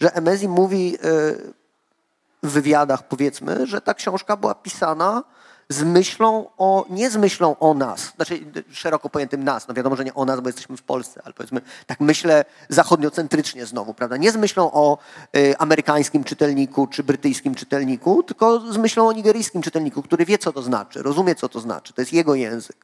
[0.00, 0.98] że Emezi mówi y,
[2.42, 5.22] w wywiadach powiedzmy, że ta książka była pisana
[5.68, 10.04] z myślą o, nie z myślą o nas, znaczy szeroko pojętym nas, no wiadomo, że
[10.04, 14.32] nie o nas, bo jesteśmy w Polsce, ale powiedzmy, tak myślę zachodniocentrycznie znowu, prawda, nie
[14.32, 14.98] z myślą o
[15.36, 20.52] y, amerykańskim czytelniku czy brytyjskim czytelniku, tylko z myślą o nigeryjskim czytelniku, który wie, co
[20.52, 22.76] to znaczy, rozumie, co to znaczy, to jest jego język.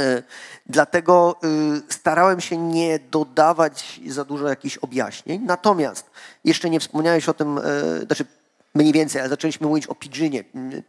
[0.00, 0.22] Y,
[0.66, 1.36] Dlatego
[1.88, 5.42] y, starałem się nie dodawać za dużo jakichś objaśnień.
[5.44, 6.10] Natomiast
[6.44, 8.24] jeszcze nie wspomniałeś o tym, y, znaczy
[8.74, 10.44] mniej więcej, ale zaczęliśmy mówić o pidżynie.
[10.54, 10.82] Y,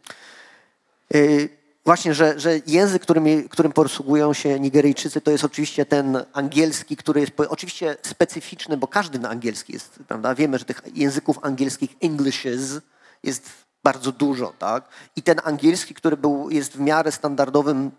[1.14, 6.96] y, Właśnie, że, że język, którym, którym posługują się Nigeryjczycy, to jest oczywiście ten angielski,
[6.96, 10.34] który jest oczywiście specyficzny, bo każdy na angielski jest, prawda?
[10.34, 12.80] Wiemy, że tych języków angielskich, Englishes,
[13.22, 13.50] jest
[13.82, 14.88] bardzo dużo, tak?
[15.16, 17.90] I ten angielski, który był, jest w miarę standardowym e,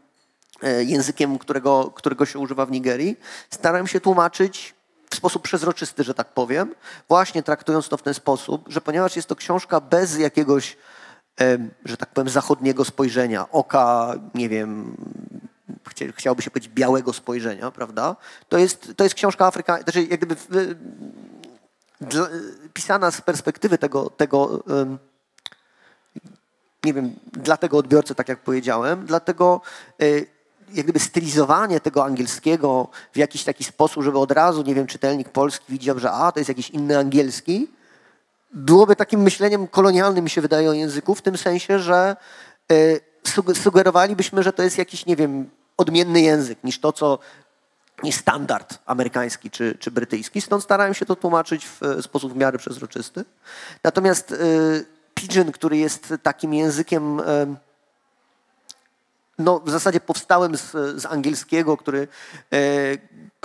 [0.85, 4.75] językiem, którego, którego się używa w Nigerii, starałem się tłumaczyć
[5.09, 6.75] w sposób przezroczysty, że tak powiem,
[7.09, 10.77] właśnie traktując to w ten sposób, że ponieważ jest to książka bez jakiegoś,
[11.37, 14.97] em, że tak powiem, zachodniego spojrzenia, oka, nie wiem,
[15.89, 18.15] chcia- chciałoby się powiedzieć białego spojrzenia, prawda?
[18.49, 20.35] To jest, to jest książka afrykańska, znaczy jak gdyby
[22.73, 24.63] pisana z perspektywy tego, tego
[26.83, 29.61] nie wiem, dla tego odbiorcy, tak jak powiedziałem, dlatego
[30.01, 30.25] y,
[30.73, 35.29] jak gdyby stylizowanie tego angielskiego w jakiś taki sposób, żeby od razu, nie wiem, czytelnik
[35.29, 37.67] polski widział, że a, to jest jakiś inny angielski,
[38.53, 42.15] byłoby takim myśleniem kolonialnym, mi się wydaje, o języku, w tym sensie, że
[42.71, 47.19] y, suge- sugerowalibyśmy, że to jest jakiś, nie wiem, odmienny język niż to, co
[48.03, 50.41] niż standard amerykański czy, czy brytyjski.
[50.41, 53.25] Stąd starałem się to tłumaczyć w e, sposób w miarę przezroczysty.
[53.83, 57.57] Natomiast y, Pidgin, który jest takim językiem em,
[59.41, 62.07] no, w zasadzie powstałem z, z angielskiego, który,
[62.53, 62.57] e,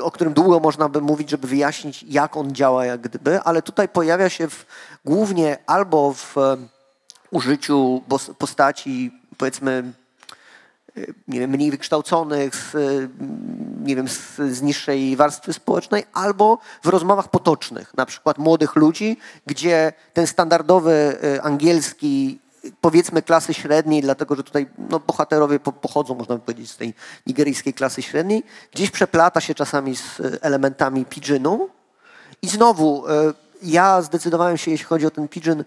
[0.03, 3.89] o którym długo można by mówić, żeby wyjaśnić, jak on działa, jak gdyby, ale tutaj
[3.89, 4.67] pojawia się w,
[5.05, 6.57] głównie albo w e,
[7.31, 8.03] użyciu
[8.39, 9.93] postaci, powiedzmy,
[10.97, 12.75] e, nie wiem, mniej wykształconych, z,
[13.83, 19.17] nie wiem, z, z niższej warstwy społecznej, albo w rozmowach potocznych, na przykład młodych ludzi,
[19.47, 22.39] gdzie ten standardowy angielski,
[22.81, 26.95] powiedzmy klasy średniej, dlatego że tutaj no, bohaterowie po, pochodzą, można by powiedzieć, z tej
[27.27, 28.43] nigeryjskiej klasy średniej,
[28.73, 31.69] gdzieś przeplata się czasami z e, elementami pidginu.
[32.43, 35.64] I znowu, e, ja zdecydowałem się, jeśli chodzi o ten pidgin,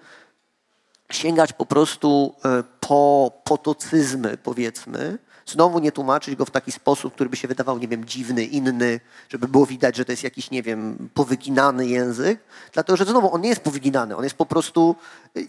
[1.11, 5.17] sięgać po prostu e, po potocyzmy, powiedzmy.
[5.49, 8.99] Znowu nie tłumaczyć go w taki sposób, który by się wydawał, nie wiem, dziwny, inny,
[9.29, 12.39] żeby było widać, że to jest jakiś, nie wiem, powyginany język.
[12.73, 14.95] Dlatego, że znowu on nie jest powyginany, on jest po prostu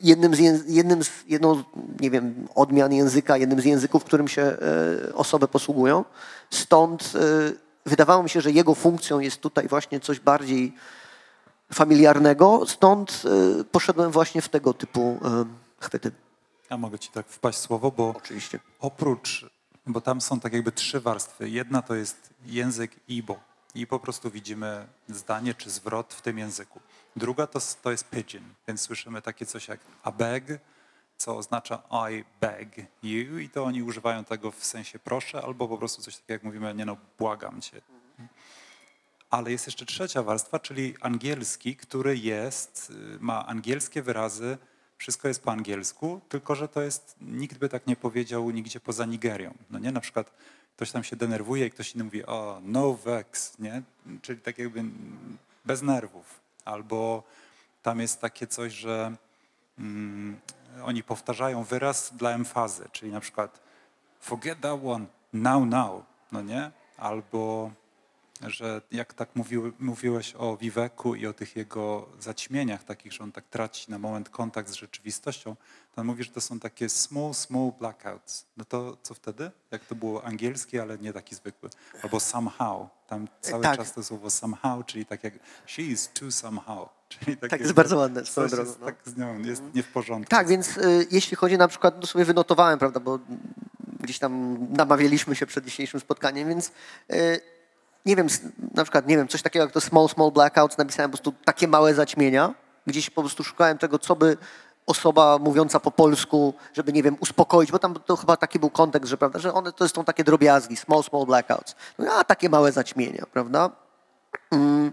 [0.02, 1.62] jednym z, jednym z jedną,
[2.00, 4.56] nie wiem, odmian języka, jednym z języków, którym się e,
[5.14, 6.04] osoby posługują.
[6.50, 7.52] Stąd e,
[7.86, 10.74] wydawało mi się, że jego funkcją jest tutaj właśnie coś bardziej
[11.74, 13.22] familiarnego, stąd
[13.60, 15.20] y, poszedłem właśnie w tego typu
[15.80, 16.12] chwyty.
[16.70, 18.60] Ja mogę ci tak wpaść słowo, bo Oczywiście.
[18.80, 19.46] oprócz,
[19.92, 21.50] bo tam są tak jakby trzy warstwy.
[21.50, 23.40] Jedna to jest język Igbo
[23.74, 26.80] i po prostu widzimy zdanie czy zwrot w tym języku.
[27.16, 30.44] Druga to, to jest pidgin, więc słyszymy takie coś jak I beg,
[31.16, 31.82] co oznacza
[32.12, 36.16] I beg you i to oni używają tego w sensie proszę albo po prostu coś
[36.16, 37.80] takiego jak mówimy, nie no, błagam cię.
[39.30, 44.58] Ale jest jeszcze trzecia warstwa, czyli angielski, który jest, y, ma angielskie wyrazy,
[45.00, 49.04] wszystko jest po angielsku, tylko że to jest, nikt by tak nie powiedział nigdzie poza
[49.06, 49.54] Nigerią.
[49.70, 50.32] No nie, na przykład
[50.76, 53.82] ktoś tam się denerwuje i ktoś inny mówi, o, no vex, nie?
[54.22, 54.84] Czyli tak jakby
[55.64, 56.40] bez nerwów.
[56.64, 57.22] Albo
[57.82, 59.16] tam jest takie coś, że
[59.78, 60.40] mm,
[60.84, 63.60] oni powtarzają wyraz dla emfazy, czyli na przykład
[64.20, 66.70] forget that one, now, now, no nie?
[66.96, 67.70] Albo
[68.42, 73.32] że jak tak mówił, mówiłeś o Wiweku i o tych jego zaćmieniach takich, że on
[73.32, 75.56] tak traci na moment kontakt z rzeczywistością,
[75.94, 78.46] to on mówi, że to są takie small, small blackouts.
[78.56, 79.50] No to co wtedy?
[79.70, 81.70] Jak to było angielski, ale nie taki zwykły.
[82.02, 82.88] Albo somehow.
[83.08, 83.76] Tam cały tak.
[83.76, 85.34] czas to słowo somehow, czyli tak jak
[85.66, 86.88] she is too somehow.
[87.10, 88.86] Czyli takie, Tak, jest bardzo ładne, swoją drogą, jest no.
[88.86, 90.30] tak z nią jest nie w porządku.
[90.30, 93.18] Tak, więc y, jeśli chodzi na przykład, no sobie wynotowałem, prawda, bo
[94.00, 96.72] gdzieś tam namawialiśmy się przed dzisiejszym spotkaniem, więc
[97.12, 97.40] y,
[98.06, 98.26] nie wiem,
[98.74, 101.68] na przykład, nie wiem, coś takiego jak to small, small blackouts, napisałem po prostu takie
[101.68, 102.54] małe zaćmienia,
[102.86, 104.36] gdzieś po prostu szukałem tego, co by
[104.86, 109.10] osoba mówiąca po polsku, żeby, nie wiem, uspokoić, bo tam to chyba taki był kontekst,
[109.10, 111.74] że, prawda, że one to są takie drobiazgi, small, small blackouts.
[111.98, 113.70] No, a takie małe zaćmienia, prawda?
[114.50, 114.92] Mm,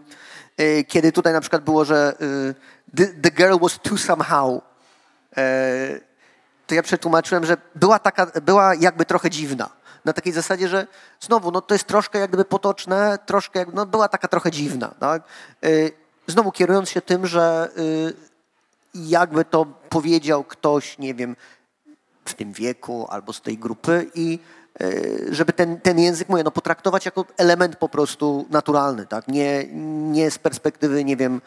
[0.59, 2.55] y, kiedy tutaj na przykład było, że y,
[2.97, 4.61] the, the girl was too somehow,
[5.37, 5.99] e,
[6.67, 9.69] to ja przetłumaczyłem, że była taka, była jakby trochę dziwna.
[10.07, 10.87] Na takiej zasadzie, że
[11.19, 15.23] znowu, no to jest troszkę jakby potoczne, troszkę jakby, no była taka trochę dziwna, tak?
[15.65, 15.91] Y,
[16.27, 18.13] Znowu kierując się tym, że y,
[18.95, 21.35] jakby to powiedział ktoś, nie wiem,
[22.25, 24.39] w tym wieku albo z tej grupy i
[24.81, 24.91] e,
[25.29, 29.27] żeby ten, ten język, mówię, no, potraktować jako element po prostu naturalny, tak?
[29.27, 29.67] Nie,
[30.11, 31.41] nie z perspektywy, nie wiem,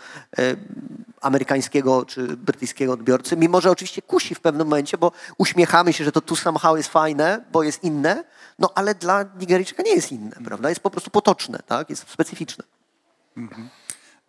[1.20, 6.12] amerykańskiego czy brytyjskiego odbiorcy, mimo że oczywiście kusi w pewnym momencie, bo uśmiechamy się, że
[6.12, 8.24] to tu somehow jest fajne, bo jest inne,
[8.60, 10.68] no ale dla Nigeryjczyka nie jest inne, prawda?
[10.68, 11.90] Jest po prostu potoczne, tak?
[11.90, 12.64] Jest specyficzne.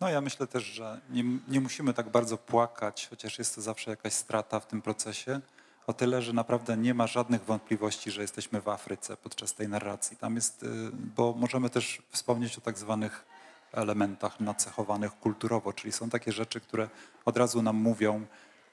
[0.00, 3.90] No ja myślę też, że nie, nie musimy tak bardzo płakać, chociaż jest to zawsze
[3.90, 5.40] jakaś strata w tym procesie,
[5.86, 10.16] o tyle, że naprawdę nie ma żadnych wątpliwości, że jesteśmy w Afryce podczas tej narracji.
[10.16, 13.24] Tam jest, y, bo możemy też wspomnieć o tak zwanych
[13.72, 16.88] elementach nacechowanych kulturowo, czyli są takie rzeczy, które
[17.24, 18.26] od razu nam mówią,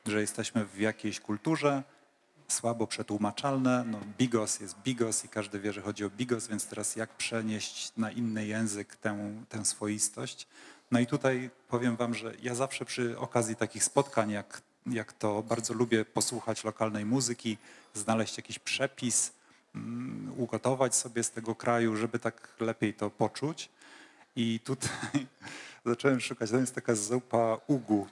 [0.05, 1.83] że jesteśmy w jakiejś kulturze,
[2.51, 3.83] słabo przetłumaczalne.
[3.87, 7.91] No, bigos jest bigos i każdy wie, że chodzi o bigos, więc teraz jak przenieść
[7.97, 10.47] na inny język tę, tę swoistość?
[10.91, 15.43] No i tutaj powiem wam, że ja zawsze przy okazji takich spotkań, jak, jak to
[15.43, 17.57] bardzo lubię posłuchać lokalnej muzyki,
[17.93, 19.31] znaleźć jakiś przepis,
[19.75, 23.69] mm, ugotować sobie z tego kraju, żeby tak lepiej to poczuć.
[24.35, 25.27] I tutaj
[25.85, 28.07] zacząłem szukać, to jest taka zupa ugu,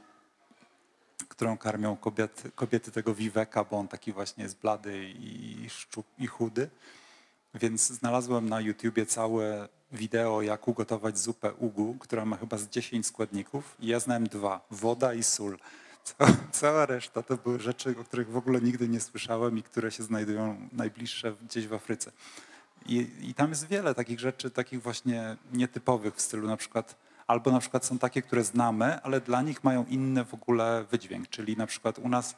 [1.30, 6.28] którą karmią kobiety, kobiety tego wiweka, bo on taki właśnie jest blady i, szczup, i
[6.28, 6.70] chudy.
[7.54, 13.08] Więc znalazłem na YouTubie całe wideo, jak ugotować zupę ugu, która ma chyba z 10
[13.08, 13.76] składników.
[13.80, 15.58] I ja znałem dwa, woda i sól.
[16.18, 19.92] Cała, cała reszta to były rzeczy, o których w ogóle nigdy nie słyszałem i które
[19.92, 22.12] się znajdują najbliższe gdzieś w Afryce.
[22.86, 26.96] I, I tam jest wiele takich rzeczy, takich właśnie nietypowych w stylu na przykład
[27.28, 31.30] albo na przykład są takie, które znamy, ale dla nich mają inny w ogóle wydźwięk.
[31.30, 32.36] Czyli na przykład u nas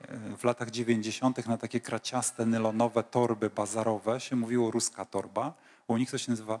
[0.00, 1.46] e, w latach 90.
[1.46, 5.54] na takie kraciaste, nylonowe torby bazarowe się mówiło ruska torba,
[5.86, 6.60] u nich to się nazywa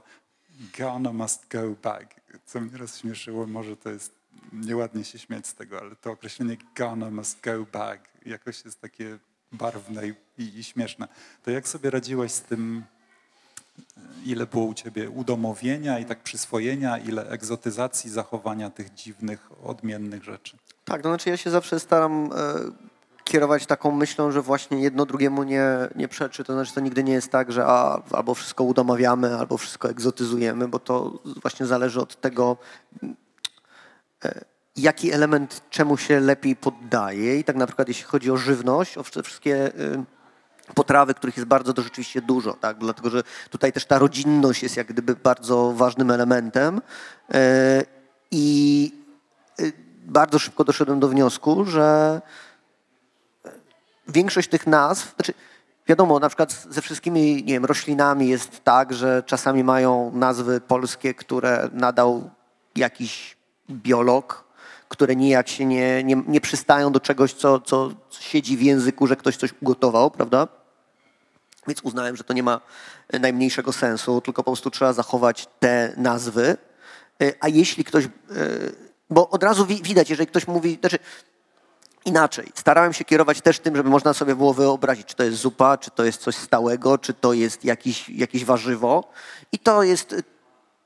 [0.76, 4.12] Ghana must go back, co mnie rozśmieszyło, może to jest
[4.52, 9.18] nieładnie się śmiać z tego, ale to określenie Ghana must go back jakoś jest takie
[9.52, 11.08] barwne i, i, i śmieszne.
[11.42, 12.84] To jak sobie radziłeś z tym
[14.28, 20.56] ile było u ciebie udomowienia i tak przyswojenia, ile egzotyzacji zachowania tych dziwnych, odmiennych rzeczy?
[20.84, 22.54] Tak, to znaczy ja się zawsze staram e,
[23.24, 25.64] kierować taką myślą, że właśnie jedno drugiemu nie,
[25.96, 26.44] nie przeczy.
[26.44, 30.68] To znaczy to nigdy nie jest tak, że a, albo wszystko udomawiamy, albo wszystko egzotyzujemy,
[30.68, 32.56] bo to właśnie zależy od tego,
[34.24, 34.44] e,
[34.76, 37.38] jaki element czemu się lepiej poddaje.
[37.38, 39.72] I tak na przykład jeśli chodzi o żywność, o wszystkie...
[40.74, 42.78] Potrawy, których jest bardzo to rzeczywiście dużo, tak?
[42.78, 46.80] dlatego że tutaj też ta rodzinność jest jak gdyby bardzo ważnym elementem
[47.34, 47.84] e,
[48.30, 48.92] i
[49.60, 49.62] e,
[50.04, 52.20] bardzo szybko doszedłem do wniosku, że
[54.08, 55.34] większość tych nazw, znaczy
[55.88, 61.14] wiadomo, na przykład ze wszystkimi nie wiem, roślinami jest tak, że czasami mają nazwy polskie,
[61.14, 62.30] które nadał
[62.76, 63.36] jakiś
[63.70, 64.44] biolog,
[64.88, 69.16] które nijak się nie, nie, nie przystają do czegoś, co, co siedzi w języku, że
[69.16, 70.48] ktoś coś ugotował, prawda?
[71.68, 72.60] Więc uznałem, że to nie ma
[73.20, 76.56] najmniejszego sensu, tylko po prostu trzeba zachować te nazwy.
[77.22, 78.08] E, a jeśli ktoś, e,
[79.10, 80.98] bo od razu widać, jeżeli ktoś mówi, znaczy
[82.04, 85.78] inaczej, starałem się kierować też tym, żeby można sobie było wyobrazić, czy to jest zupa,
[85.78, 89.10] czy to jest coś stałego, czy to jest jakiś, jakieś warzywo.
[89.52, 90.14] I to jest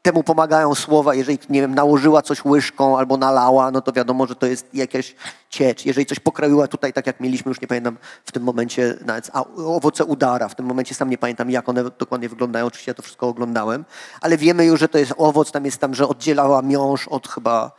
[0.02, 4.34] temu pomagają słowa, jeżeli, nie wiem, nałożyła coś łyżką albo nalała, no to wiadomo, że
[4.36, 5.14] to jest jakaś
[5.50, 5.86] ciecz.
[5.86, 9.44] Jeżeli coś pokroiła tutaj, tak jak mieliśmy, już nie pamiętam w tym momencie, nawet a,
[9.56, 13.02] owoce udara, w tym momencie sam nie pamiętam, jak one dokładnie wyglądają, oczywiście ja to
[13.02, 13.84] wszystko oglądałem,
[14.20, 17.72] ale wiemy już, że to jest owoc, tam jest tam, że oddzielała miąższ od chyba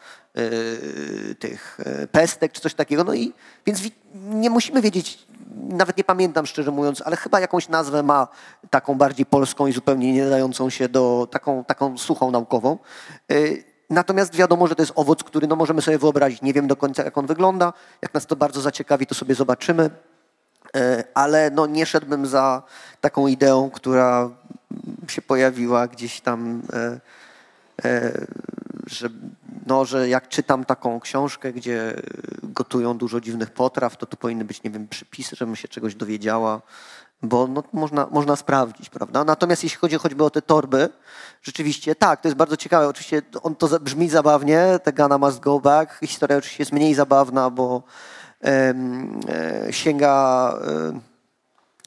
[1.39, 3.33] tych yy, pestek czy coś takiego, no i
[3.65, 3.81] więc
[4.15, 8.27] nie musimy wiedzieć nawet nie pamiętam szczerze mówiąc, ale chyba jakąś nazwę ma
[8.69, 12.77] taką bardziej polską i zupełnie nie dającą się do taką, taką suchą naukową.
[13.31, 16.41] Y, natomiast wiadomo, że to jest owoc, który no, możemy sobie wyobrazić.
[16.41, 17.73] Nie wiem do końca, jak on wygląda.
[18.01, 19.89] Jak nas to bardzo zaciekawi, to sobie zobaczymy.
[21.13, 22.63] Ale no, nie szedłbym za
[23.01, 24.29] taką ideą, która
[25.07, 26.99] się pojawiła gdzieś tam E,
[28.87, 29.09] że,
[29.67, 31.93] no, że jak czytam taką książkę, gdzie
[32.43, 36.61] gotują dużo dziwnych potraw, to tu powinny być, nie wiem, przypisy, żebym się czegoś dowiedziała,
[37.23, 39.23] bo no, można, można sprawdzić, prawda?
[39.23, 40.89] Natomiast jeśli chodzi choćby o te torby,
[41.41, 42.87] rzeczywiście tak, to jest bardzo ciekawe.
[42.87, 45.99] Oczywiście on to brzmi zabawnie, te Gana must go back.
[45.99, 47.83] Historia oczywiście jest mniej zabawna, bo
[48.43, 48.73] e,
[49.71, 50.59] sięga...
[50.67, 51.12] E,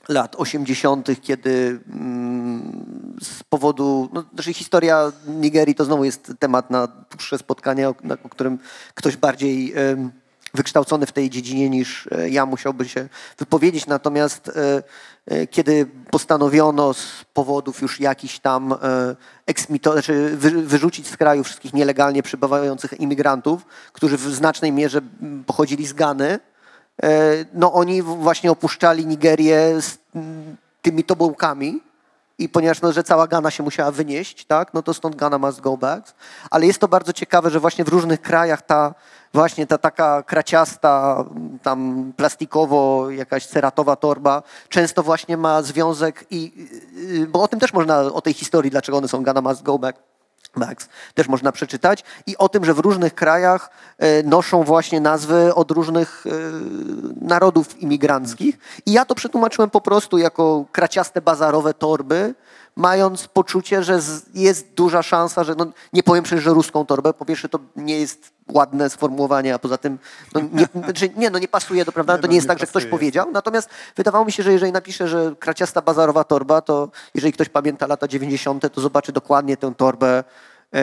[0.09, 6.89] lat 80., kiedy mm, z powodu, no, znaczy historia Nigerii to znowu jest temat na
[7.11, 8.59] dłuższe spotkanie, o, na, o którym
[8.95, 9.75] ktoś bardziej
[10.57, 13.87] wykształcony w tej dziedzinie niż e, ja musiałby się wypowiedzieć.
[13.87, 14.83] Natomiast e,
[15.27, 18.75] e, kiedy postanowiono z powodów już jakichś tam
[19.47, 25.01] eksmito, znaczy wyrzucić z kraju wszystkich nielegalnie przybywających imigrantów, którzy w znacznej mierze
[25.47, 26.39] pochodzili z Gany,
[27.55, 29.99] no oni właśnie opuszczali Nigerię z
[30.82, 31.80] tymi tobołkami
[32.38, 35.61] i ponieważ no, że cała Gana się musiała wynieść, tak, no to stąd Ghana must
[35.61, 36.14] go back.
[36.51, 38.94] Ale jest to bardzo ciekawe, że właśnie w różnych krajach ta
[39.34, 41.24] właśnie ta taka kraciasta,
[41.62, 46.68] tam plastikowo jakaś ceratowa torba często właśnie ma związek i,
[47.28, 49.99] bo o tym też można, o tej historii, dlaczego one są Ghana must go back
[50.57, 55.55] Max też można przeczytać i o tym, że w różnych krajach e, noszą właśnie nazwy
[55.55, 56.31] od różnych e,
[57.21, 58.59] narodów imigranckich.
[58.87, 62.35] I ja to przetłumaczyłem po prostu jako kraciaste bazarowe torby,
[62.77, 64.01] mając poczucie, że
[64.35, 67.99] jest duża szansa, że no, nie powiem przecież, że ruską torbę, po pierwsze to nie
[68.01, 69.99] jest ładne sformułowanie, a poza tym
[70.35, 72.49] no, nie, znaczy, nie, no, nie pasuje do prawda, Nie, to no, nie jest nie
[72.49, 72.91] tak, że ktoś pasuje.
[72.91, 77.49] powiedział, natomiast wydawało mi się, że jeżeli napiszę, że kraciasta bazarowa torba, to jeżeli ktoś
[77.49, 80.24] pamięta lata 90., to zobaczy dokładnie tę torbę,
[80.74, 80.83] e,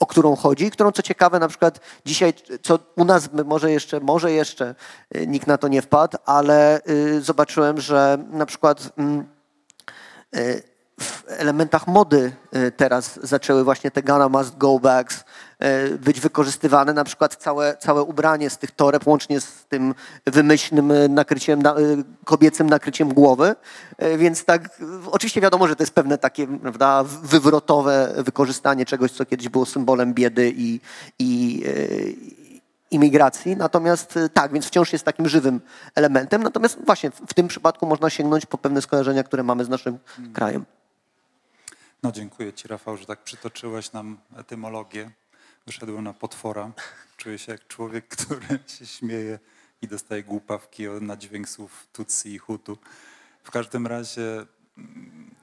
[0.00, 2.32] o którą chodzi, którą co ciekawe na przykład dzisiaj,
[2.62, 4.74] co u nas może jeszcze, może jeszcze
[5.10, 9.24] e, nikt na to nie wpadł, ale y, zobaczyłem, że na przykład mm,
[10.34, 10.69] e,
[11.00, 15.24] w elementach mody e, teraz zaczęły właśnie te Gana Must Go bags
[15.58, 16.92] e, być wykorzystywane.
[16.92, 19.94] Na przykład całe, całe ubranie z tych toreb, łącznie z tym
[20.26, 21.74] wymyślnym e, nakryciem, na-
[22.24, 23.54] kobiecym nakryciem głowy.
[24.18, 24.80] Więc tak,
[25.10, 30.14] oczywiście wiadomo, że to jest pewne takie prawda, wywrotowe wykorzystanie czegoś, co kiedyś było symbolem
[30.14, 30.80] biedy i,
[31.18, 31.62] i,
[32.90, 35.60] imigracji, natomiast tak, więc wciąż jest takim żywym
[35.94, 39.98] elementem, natomiast właśnie w tym przypadku można sięgnąć po pewne skojarzenia, które mamy z naszym
[40.32, 40.64] krajem.
[42.02, 45.10] No dziękuję Ci Rafał, że tak przytoczyłeś nam etymologię.
[45.66, 46.72] Wyszedłem na potwora.
[47.16, 49.38] Czuję się jak człowiek, który się śmieje
[49.82, 52.78] i dostaje głupawki na dźwięk słów Tutsi i Hutu.
[53.42, 54.46] W każdym razie
[54.78, 55.34] mm,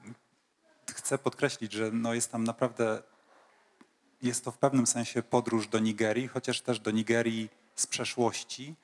[0.94, 3.02] chcę podkreślić, że no jest tam naprawdę,
[4.22, 8.74] jest to w pewnym sensie podróż do Nigerii, chociaż też do Nigerii z przeszłości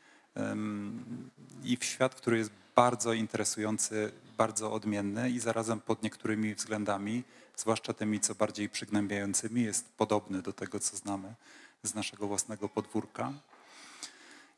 [1.64, 7.24] i w świat, który jest bardzo interesujący, bardzo odmienny i zarazem pod niektórymi względami,
[7.56, 11.34] zwłaszcza tymi co bardziej przygnębiającymi, jest podobny do tego, co znamy
[11.82, 13.32] z naszego własnego podwórka.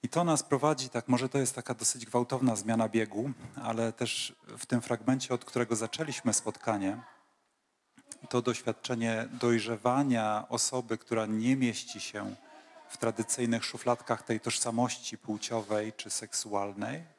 [0.02, 3.30] I to nas prowadzi, tak, może to jest taka dosyć gwałtowna zmiana biegu,
[3.62, 7.00] ale też w tym fragmencie, od którego zaczęliśmy spotkanie,
[8.28, 12.34] to doświadczenie dojrzewania osoby, która nie mieści się
[12.88, 17.15] w tradycyjnych szufladkach tej tożsamości płciowej czy seksualnej,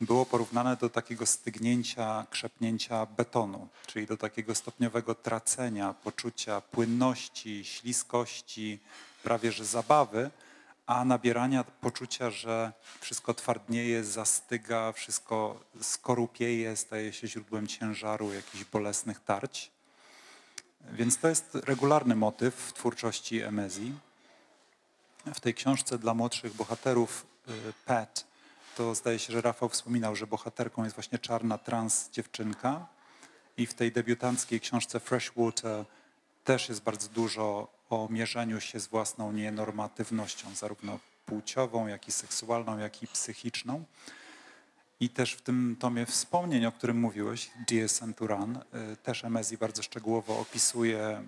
[0.00, 8.78] było porównane do takiego stygnięcia, krzepnięcia betonu, czyli do takiego stopniowego tracenia poczucia płynności, śliskości,
[9.22, 10.30] prawie że zabawy,
[10.86, 19.24] a nabierania poczucia, że wszystko twardnieje, zastyga, wszystko skorupieje, staje się źródłem ciężaru, jakichś bolesnych
[19.24, 19.70] tarć.
[20.92, 23.94] Więc to jest regularny motyw w twórczości Emezji.
[25.34, 27.52] W tej książce dla młodszych bohaterów y,
[27.86, 28.29] Pat,
[28.76, 32.86] to zdaje się, że Rafał wspominał, że bohaterką jest właśnie czarna trans dziewczynka
[33.56, 35.84] i w tej debiutanckiej książce Freshwater
[36.44, 42.78] też jest bardzo dużo o mierzeniu się z własną nienormatywnością, zarówno płciową, jak i seksualną,
[42.78, 43.84] jak i psychiczną.
[45.00, 48.62] I też w tym tomie wspomnień, o którym mówiłeś, DSM Turan,
[48.92, 51.22] y, też Emezji bardzo szczegółowo opisuje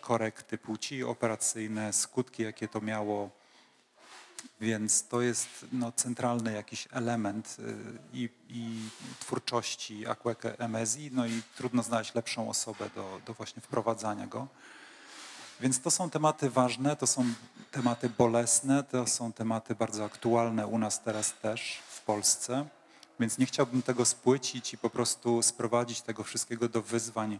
[0.00, 3.30] korekty płci operacyjne, skutki, jakie to miało.
[4.60, 7.76] Więc to jest no, centralny jakiś element y,
[8.12, 8.88] i, i
[9.20, 14.48] twórczości Akweke Emezji, no i trudno znaleźć lepszą osobę do, do właśnie wprowadzania go.
[15.60, 17.24] Więc to są tematy ważne, to są
[17.70, 22.66] tematy bolesne, to są tematy bardzo aktualne u nas teraz też w Polsce.
[23.20, 27.38] Więc nie chciałbym tego spłycić i po prostu sprowadzić tego wszystkiego do wyzwań,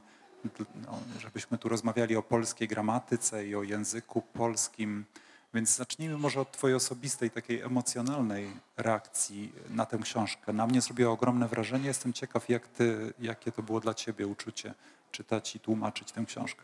[0.87, 5.05] no, żebyśmy tu rozmawiali o polskiej gramatyce i o języku polskim.
[5.55, 10.53] Więc zacznijmy może od Twojej osobistej, takiej emocjonalnej reakcji na tę książkę.
[10.53, 11.87] Na mnie zrobiło ogromne wrażenie.
[11.87, 14.75] Jestem ciekaw, jak ty, jakie to było dla Ciebie uczucie
[15.13, 16.63] czytać i tłumaczyć tę książkę.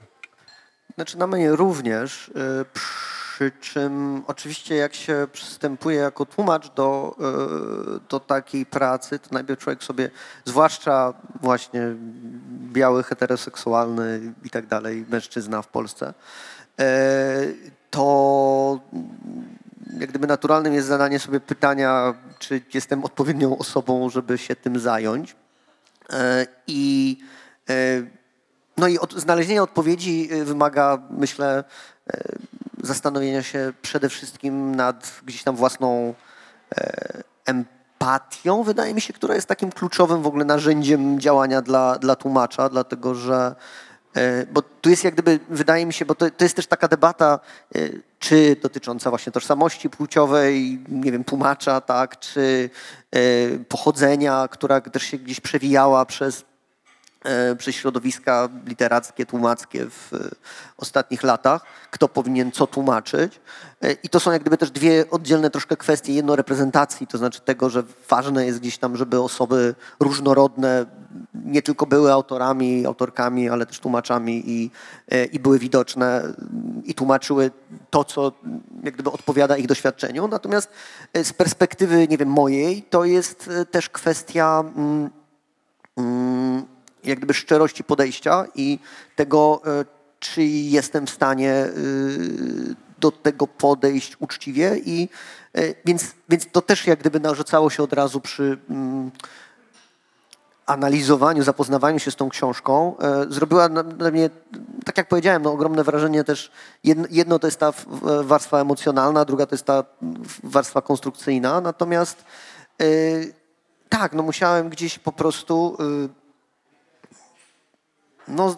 [0.94, 2.32] Znaczy na mnie również, y,
[2.72, 7.16] przy czym oczywiście jak się przystępuje jako tłumacz do,
[7.96, 10.10] y, do takiej pracy, to najpierw człowiek sobie,
[10.44, 11.80] zwłaszcza właśnie
[12.72, 16.14] biały, heteroseksualny i tak dalej, mężczyzna w Polsce,
[16.80, 18.80] y, to
[20.00, 25.36] jak gdyby naturalnym jest zadanie sobie pytania, czy jestem odpowiednią osobą, żeby się tym zająć.
[26.12, 27.18] E, I
[27.70, 27.74] e,
[28.76, 31.64] no i od, znalezienie odpowiedzi y, wymaga, myślę,
[32.10, 32.22] e,
[32.82, 36.14] zastanowienia się przede wszystkim nad gdzieś tam własną
[36.76, 42.16] e, empatią, wydaje mi się, która jest takim kluczowym w ogóle narzędziem działania dla, dla
[42.16, 43.54] tłumacza, dlatego że e,
[44.52, 47.40] bo tu jest jak gdyby, wydaje mi się, bo to, to jest też taka debata,
[47.74, 47.78] e,
[48.18, 52.70] czy dotycząca właśnie tożsamości płciowej, nie wiem, tłumacza, tak, czy
[53.10, 53.18] e,
[53.68, 56.44] pochodzenia, która też się gdzieś przewijała przez e,
[57.58, 60.18] przez środowiska literackie, tłumackie w e,
[60.76, 63.40] ostatnich latach, kto powinien co tłumaczyć.
[63.82, 66.14] E, I to są jak gdyby też dwie oddzielne troszkę kwestie.
[66.14, 70.86] Jedno reprezentacji, to znaczy tego, że ważne jest gdzieś tam, żeby osoby różnorodne
[71.34, 74.70] nie tylko były autorami, autorkami, ale też tłumaczami i,
[75.08, 76.22] e, i były widoczne
[76.84, 77.50] i tłumaczyły
[77.90, 78.32] to, co
[78.82, 80.28] jak gdyby odpowiada ich doświadczeniu.
[80.28, 80.70] Natomiast
[81.12, 85.10] e, z perspektywy, nie wiem, mojej, to jest e, też kwestia mm,
[85.96, 86.73] mm,
[87.06, 88.78] jak gdyby szczerości podejścia i
[89.16, 89.84] tego, e,
[90.20, 91.70] czy jestem w stanie e,
[93.00, 95.08] do tego podejść uczciwie i
[95.54, 99.10] e, więc, więc to też jak gdyby narzucało się od razu przy mm,
[100.66, 102.96] analizowaniu, zapoznawaniu się z tą książką,
[103.28, 104.30] zrobiła na, mnie,
[104.84, 106.50] tak jak powiedziałem, no, ogromne wrażenie też.
[107.10, 107.72] Jedno, to jest ta
[108.22, 109.84] warstwa emocjonalna, druga to jest ta
[110.42, 111.60] warstwa konstrukcyjna.
[111.60, 112.24] Natomiast
[113.88, 115.76] tak, no musiałem gdzieś po prostu
[118.28, 118.56] no,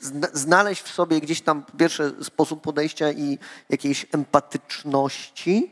[0.00, 3.38] zna- znaleźć w sobie gdzieś tam po pierwsze sposób podejścia i
[3.68, 5.70] jakiejś empatyczności.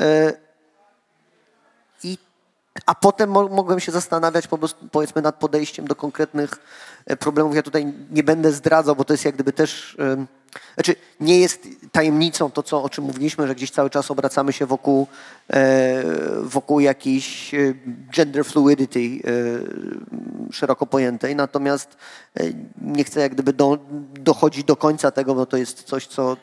[0.00, 0.32] e,
[2.04, 2.18] I
[2.86, 6.50] a potem mo- mogłem się zastanawiać po prostu, powiedzmy, nad podejściem do konkretnych
[7.06, 7.54] e, problemów.
[7.54, 9.96] Ja tutaj nie będę zdradzał, bo to jest jak gdyby też,
[10.74, 14.66] znaczy nie jest tajemnicą to, co, o czym mówiliśmy, że gdzieś cały czas obracamy się
[14.66, 15.06] wokół,
[15.52, 16.02] e,
[16.42, 17.74] wokół jakiejś e,
[18.14, 21.96] gender fluidity e, szeroko pojętej, natomiast
[22.36, 22.44] e,
[22.80, 23.78] nie chcę jak gdyby do,
[24.20, 26.36] dochodzić do końca tego, bo to jest coś, co, e,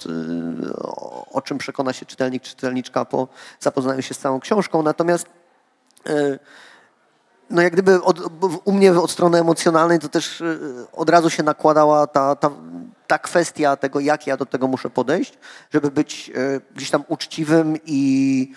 [1.32, 3.28] o, czym przekona się czytelnik, czytelniczka po
[3.60, 4.84] zapoznaniu się z całą książką.
[4.84, 5.26] Natomiast
[6.10, 6.40] E,
[7.50, 8.20] no jak gdyby od,
[8.66, 10.44] u mnie od strony emocjonalnej to też
[10.94, 12.52] od razu się nakładała ta, ta,
[13.08, 15.38] ta kwestia tego, jak ja do tego muszę podejść,
[15.74, 18.52] żeby być e, gdzieś tam uczciwym i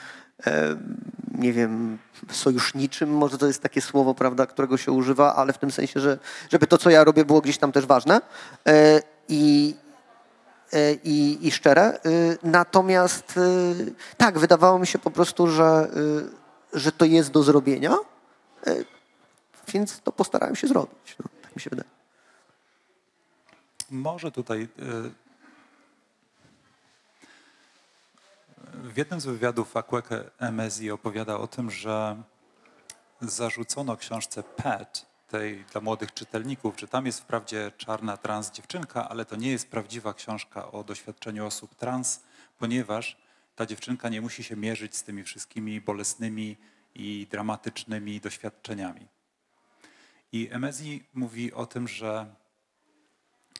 [0.46, 0.76] e,
[1.34, 1.98] nie wiem,
[2.30, 6.18] sojuszniczym, może to jest takie słowo, prawda, którego się używa, ale w tym sensie, że
[6.50, 8.20] żeby to, co ja robię, było gdzieś tam też ważne.
[8.68, 9.74] E, I,
[11.04, 11.98] i, i szczere.
[12.42, 13.40] Natomiast
[14.16, 15.88] tak, wydawało mi się po prostu, że,
[16.72, 17.96] że to jest do zrobienia,
[19.72, 21.16] więc to postarałem się zrobić.
[21.18, 21.97] No, tak mi się wydaje.
[23.90, 24.62] Może tutaj.
[24.62, 25.28] y,
[28.74, 32.22] W jednym z wywiadów Akweke Emezi opowiada o tym, że
[33.20, 39.24] zarzucono książce Pet, tej dla młodych czytelników, że tam jest wprawdzie czarna trans dziewczynka, ale
[39.24, 42.22] to nie jest prawdziwa książka o doświadczeniu osób trans,
[42.58, 43.16] ponieważ
[43.56, 46.56] ta dziewczynka nie musi się mierzyć z tymi wszystkimi bolesnymi
[46.94, 49.06] i dramatycznymi doświadczeniami.
[50.32, 52.34] I Emezi mówi o tym, że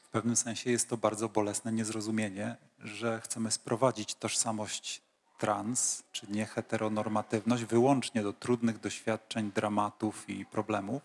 [0.08, 5.02] w pewnym sensie jest to bardzo bolesne niezrozumienie, że chcemy sprowadzić tożsamość
[5.38, 11.02] trans, czy nieheteronormatywność wyłącznie do trudnych doświadczeń, dramatów i problemów.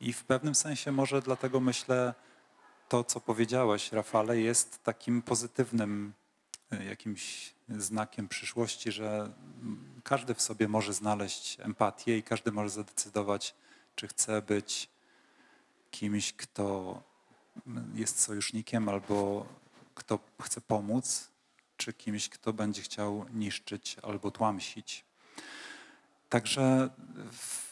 [0.00, 2.14] I w pewnym sensie może dlatego myślę,
[2.88, 6.12] to co powiedziałeś, Rafale, jest takim pozytywnym
[6.72, 9.32] y, jakimś znakiem przyszłości, że
[9.62, 13.54] mm, każdy w sobie może znaleźć empatię i każdy może zadecydować,
[13.96, 14.88] czy chce być
[15.90, 17.02] kimś, kto
[17.94, 19.46] jest sojusznikiem albo
[19.94, 21.30] kto chce pomóc,
[21.76, 25.04] czy kimś, kto będzie chciał niszczyć albo tłamsić.
[26.28, 26.90] Także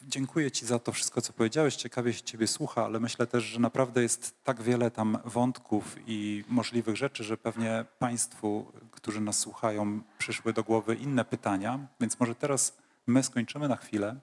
[0.03, 1.76] dziękuję Ci za to wszystko, co powiedziałeś.
[1.76, 6.45] Ciekawie się Ciebie słucha, ale myślę też, że naprawdę jest tak wiele tam wątków i
[6.49, 11.78] możliwych rzeczy, że pewnie Państwu, którzy nas słuchają, przyszły do głowy inne pytania.
[12.01, 12.76] Więc może teraz
[13.07, 14.16] my skończymy na chwilę,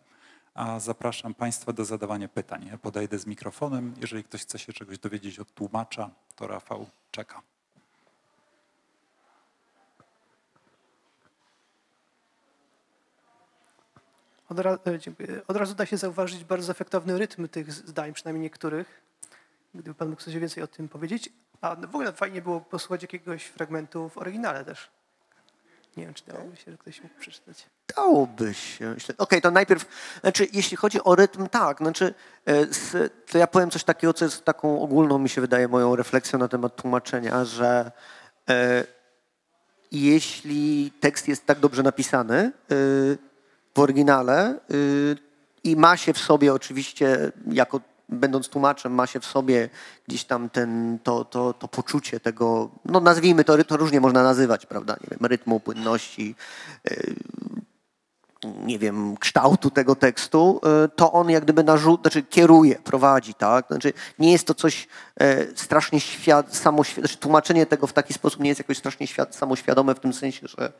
[0.56, 2.68] a zapraszam Państwa do zadawania pytań.
[2.72, 3.94] Ja podejdę z mikrofonem.
[4.02, 7.42] Jeżeli ktoś chce się czegoś dowiedzieć od tłumacza, to Rafał czeka.
[14.50, 15.48] Od, ra- e.
[15.48, 19.02] Od razu da się zauważyć bardzo efektowny rytm tych zdań, przynajmniej niektórych.
[19.74, 21.30] Gdyby Pan mógł coś więcej o tym powiedzieć.
[21.62, 24.92] A w ogóle fajnie było posłuchać jakiegoś fragmentu w oryginale też.
[25.98, 27.66] Nie wiem, czy dałoby się, że ktoś mógł przeczytać.
[27.96, 28.96] Dałoby się.
[29.18, 29.86] Okej, to najpierw,
[30.22, 32.14] znaczy, jeśli chodzi o rytm, tak, znaczy,
[32.46, 32.66] e,
[33.32, 36.48] to ja powiem coś takiego, co jest taką ogólną, mi się wydaje, moją refleksją na
[36.48, 37.92] temat tłumaczenia, że
[38.50, 38.84] e,
[39.92, 42.52] jeśli tekst jest tak dobrze napisany e,
[43.76, 44.60] w oryginale
[45.64, 49.70] i ma się w sobie oczywiście, jako będąc tłumaczem, ma się w sobie
[50.08, 54.66] gdzieś tam ten, to, to, to poczucie tego, no nazwijmy to, to różnie można nazywać,
[54.66, 56.36] prawda, nie wiem, rytmu, płynności,
[56.90, 56.96] e,
[58.66, 63.68] nie wiem, kształtu tego tekstu, e, to on jak gdyby narzu- znaczy kieruje, prowadzi, tak?
[63.68, 64.88] Znaczy nie jest to coś
[65.20, 69.36] e, strasznie świad- samoświ- znaczy tłumaczenie tego w taki sposób nie jest jakoś strasznie świad-
[69.36, 70.74] samoświadome w tym sensie, że,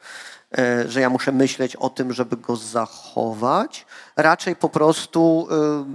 [0.88, 3.86] że ja muszę myśleć o tym, żeby go zachować.
[4.16, 5.86] Raczej po prostu, e,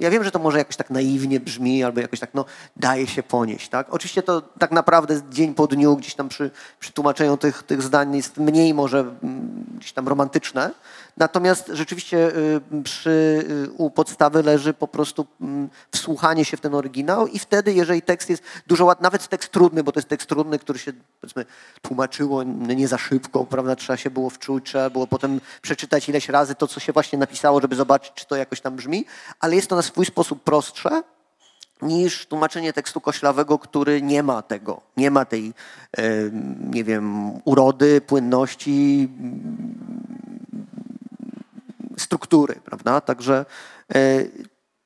[0.00, 2.44] ja wiem, że to może jakoś tak naiwnie brzmi, albo jakoś tak, no,
[2.76, 3.86] daje się ponieść, tak?
[3.94, 8.16] Oczywiście to tak naprawdę dzień po dniu gdzieś tam przy, przy tłumaczeniu tych, tych zdań
[8.16, 10.70] jest mniej może mm, gdzieś tam romantyczne,
[11.16, 16.74] Natomiast rzeczywiście y, przy, y, u podstawy leży po prostu mm, wsłuchanie się w ten
[16.74, 20.28] oryginał i wtedy, jeżeli tekst jest dużo łatwiej, nawet tekst trudny, bo to jest tekst
[20.28, 21.44] trudny, który się powiedzmy
[21.82, 26.54] tłumaczyło nie za szybko, prawda, trzeba się było wczuć, trzeba było potem przeczytać ileś razy
[26.54, 29.04] to, co się właśnie napisało, żeby zobaczyć, czy to jakoś tam brzmi,
[29.40, 31.02] ale jest to na swój sposób prostsze
[31.82, 35.54] niż tłumaczenie tekstu koślawego, który nie ma tego, nie ma tej,
[36.70, 39.08] nie wiem, urody, płynności,
[41.98, 43.00] struktury, prawda?
[43.00, 43.44] Także,
[43.94, 43.98] e,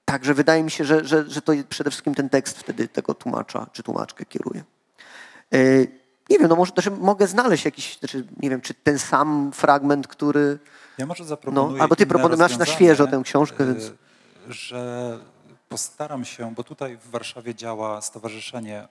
[0.04, 3.66] także wydaje mi się, że, że, że to przede wszystkim ten tekst wtedy tego tłumacza
[3.72, 4.64] czy tłumaczkę kieruje.
[5.54, 5.58] E,
[6.30, 10.08] Nie wiem, no może też mogę znaleźć jakiś, znaczy, nie wiem, czy ten sam fragment,
[10.08, 10.58] który...
[10.98, 13.92] Ja może zaproponuję No, albo ty inne proponuj- masz na świeżo tę książkę, y, więc-
[14.48, 15.18] Że
[15.68, 18.88] postaram się, bo tutaj w Warszawie działa stowarzyszenie,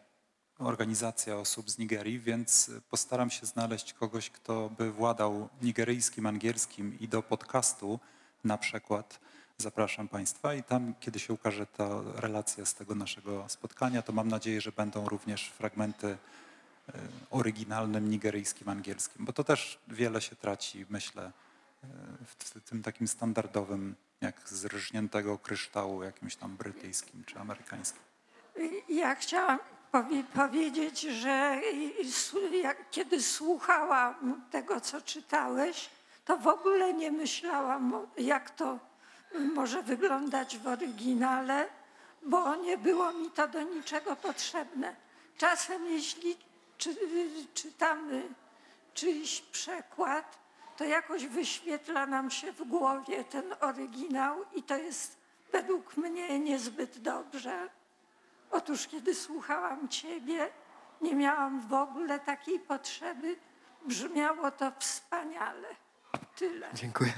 [0.59, 7.07] organizacja osób z Nigerii, więc postaram się znaleźć kogoś, kto by władał nigeryjskim, angielskim i
[7.07, 7.99] do podcastu
[8.43, 9.19] na przykład
[9.57, 14.27] zapraszam Państwa i tam, kiedy się ukaże ta relacja z tego naszego spotkania, to mam
[14.27, 16.17] nadzieję, że będą również fragmenty y,
[17.29, 21.31] oryginalnym nigeryjskim, angielskim, bo to też wiele się traci, myślę,
[22.25, 28.01] w t- tym takim standardowym, jak z rżniętego kryształu jakimś tam brytyjskim czy amerykańskim.
[28.89, 29.59] Ja chciałam
[30.33, 31.61] powiedzieć, że
[32.91, 35.89] kiedy słuchałam tego, co czytałeś,
[36.25, 38.79] to w ogóle nie myślałam, jak to
[39.53, 41.67] może wyglądać w oryginale,
[42.21, 44.95] bo nie było mi to do niczego potrzebne.
[45.37, 46.37] Czasem, jeśli
[46.77, 46.95] czy,
[47.53, 48.23] czytamy
[48.93, 50.39] czyjś przekład,
[50.77, 55.17] to jakoś wyświetla nam się w głowie ten oryginał i to jest
[55.51, 57.69] według mnie niezbyt dobrze.
[58.51, 60.49] Otóż kiedy słuchałam Ciebie,
[61.01, 63.35] nie miałam w ogóle takiej potrzeby.
[63.87, 65.67] Brzmiało to wspaniale.
[66.35, 66.67] Tyle.
[66.73, 67.13] Dziękuję.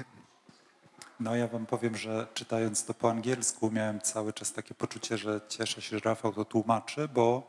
[1.19, 5.41] No ja wam powiem, że czytając to po angielsku miałem cały czas takie poczucie, że
[5.47, 7.47] cieszę się, że Rafał to tłumaczy, bo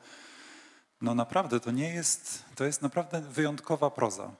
[1.00, 4.30] no naprawdę to nie jest, to jest naprawdę wyjątkowa proza.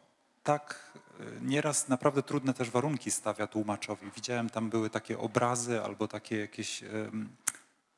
[0.43, 4.11] Tak y, nieraz naprawdę trudne też warunki stawia tłumaczowi.
[4.17, 6.83] Widziałem tam były takie obrazy albo takie jakieś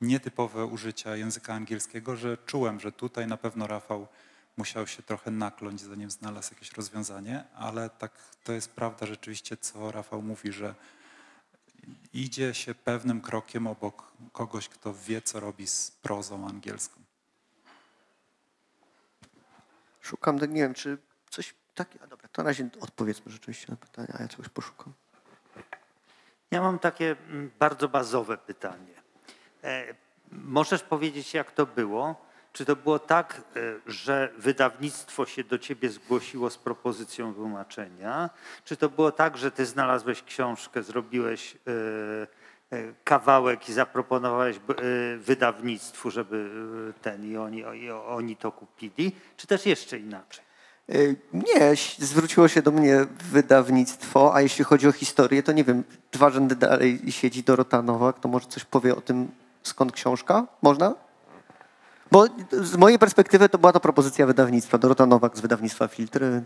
[0.07, 4.07] nietypowe użycia języka angielskiego, że czułem, że tutaj na pewno Rafał
[4.57, 8.13] musiał się trochę nakląć, zanim znalazł jakieś rozwiązanie, ale tak
[8.45, 10.75] to jest prawda rzeczywiście, co Rafał mówi, że
[12.13, 17.01] idzie się pewnym krokiem obok kogoś, kto wie, co robi z prozą angielską.
[20.01, 20.99] Szukam, nie wiem, czy
[21.31, 22.05] coś takiego...
[22.05, 24.93] A dobra, to na razie odpowiedzmy rzeczywiście na pytania, a ja czegoś poszukam.
[26.51, 29.04] Ja mam takie mm, bardzo bazowe pytanie.
[29.65, 29.95] E,
[30.33, 32.25] Możesz powiedzieć, jak to było?
[32.53, 38.31] Czy to było tak, e, że wydawnictwo się do ciebie zgłosiło z propozycją tłumaczenia?
[38.65, 41.57] Czy to było tak, że ty znalazłeś książkę, zrobiłeś
[42.73, 44.57] e, kawałek i zaproponowałeś
[45.19, 46.51] wydawnictwu, żeby
[47.03, 49.13] ten i oni, i oni to kupili?
[49.37, 50.45] Czy też jeszcze inaczej?
[51.33, 56.31] Nie, zwróciło się do mnie wydawnictwo, a jeśli chodzi o historię, to nie wiem, dwa
[56.31, 59.29] rzędy dalej siedzi Dorota Nowak, to może coś powie o tym,
[59.65, 60.47] skąd książka?
[60.63, 60.95] Można?
[62.13, 64.79] Bo z mojej perspektywy to była to propozycja wydawnictwa.
[64.79, 66.43] Dorota Nowak z wydawnictwa Filtry.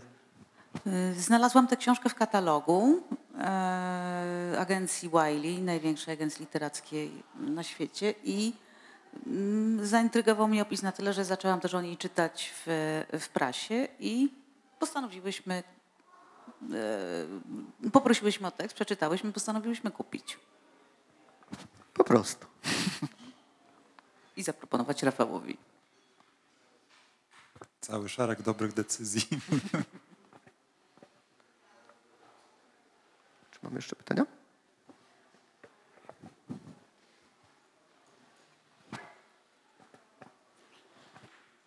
[0.87, 3.03] Y, Znalazłam tę książkę w katalogu
[3.39, 8.53] e, agencji Wiley, największej agencji literackiej na świecie i
[9.27, 13.87] mm, zaintrygował mnie opis na tyle, że zaczęłam też o niej czytać w, w prasie
[13.99, 14.33] i
[14.79, 15.63] postanowiłyśmy,
[17.83, 20.37] e, poprosiłyśmy o tekst, przeczytałyśmy, postanowiłyśmy kupić
[21.99, 22.45] Po prostu.
[24.37, 25.57] i zaproponować Rafałowi.
[27.81, 29.21] Cały szereg dobrych decyzji.
[33.51, 34.25] Czy mamy jeszcze pytania?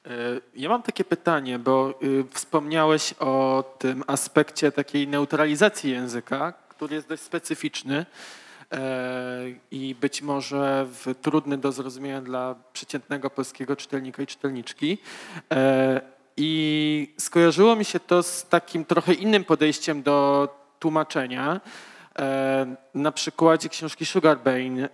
[0.06, 6.94] E, Ja mam takie pytanie, bo y, wspomniałeś o tym aspekcie takiej neutralizacji języka, który
[6.94, 8.06] jest dość specyficzny
[9.70, 14.98] i być może w, trudny do zrozumienia dla przeciętnego polskiego czytelnika i czytelniczki.
[16.36, 21.60] I skojarzyło mi się to z takim trochę innym podejściem do tłumaczenia.
[22.94, 24.88] Na przykładzie książki Sugarbane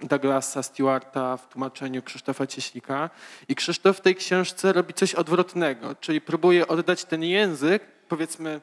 [0.00, 3.10] Douglasa Stewarta w tłumaczeniu Krzysztofa Cieślika.
[3.48, 8.60] I Krzysztof w tej książce robi coś odwrotnego, czyli próbuje oddać ten język, powiedzmy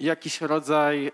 [0.00, 1.12] jakiś rodzaj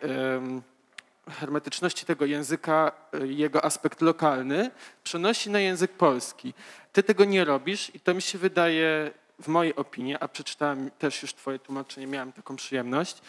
[1.31, 4.71] hermetyczności tego języka, y, jego aspekt lokalny,
[5.05, 6.55] przenosi na język polski.
[6.93, 9.11] Ty tego nie robisz i to mi się wydaje,
[9.43, 13.23] w mojej opinii, a przeczytałem też już twoje tłumaczenie, miałem taką przyjemność,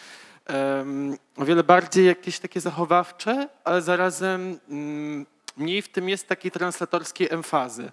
[0.46, 5.26] em, o wiele bardziej jakieś takie zachowawcze, ale zarazem mm,
[5.56, 7.90] mniej w tym jest takiej translatorskiej emfazy.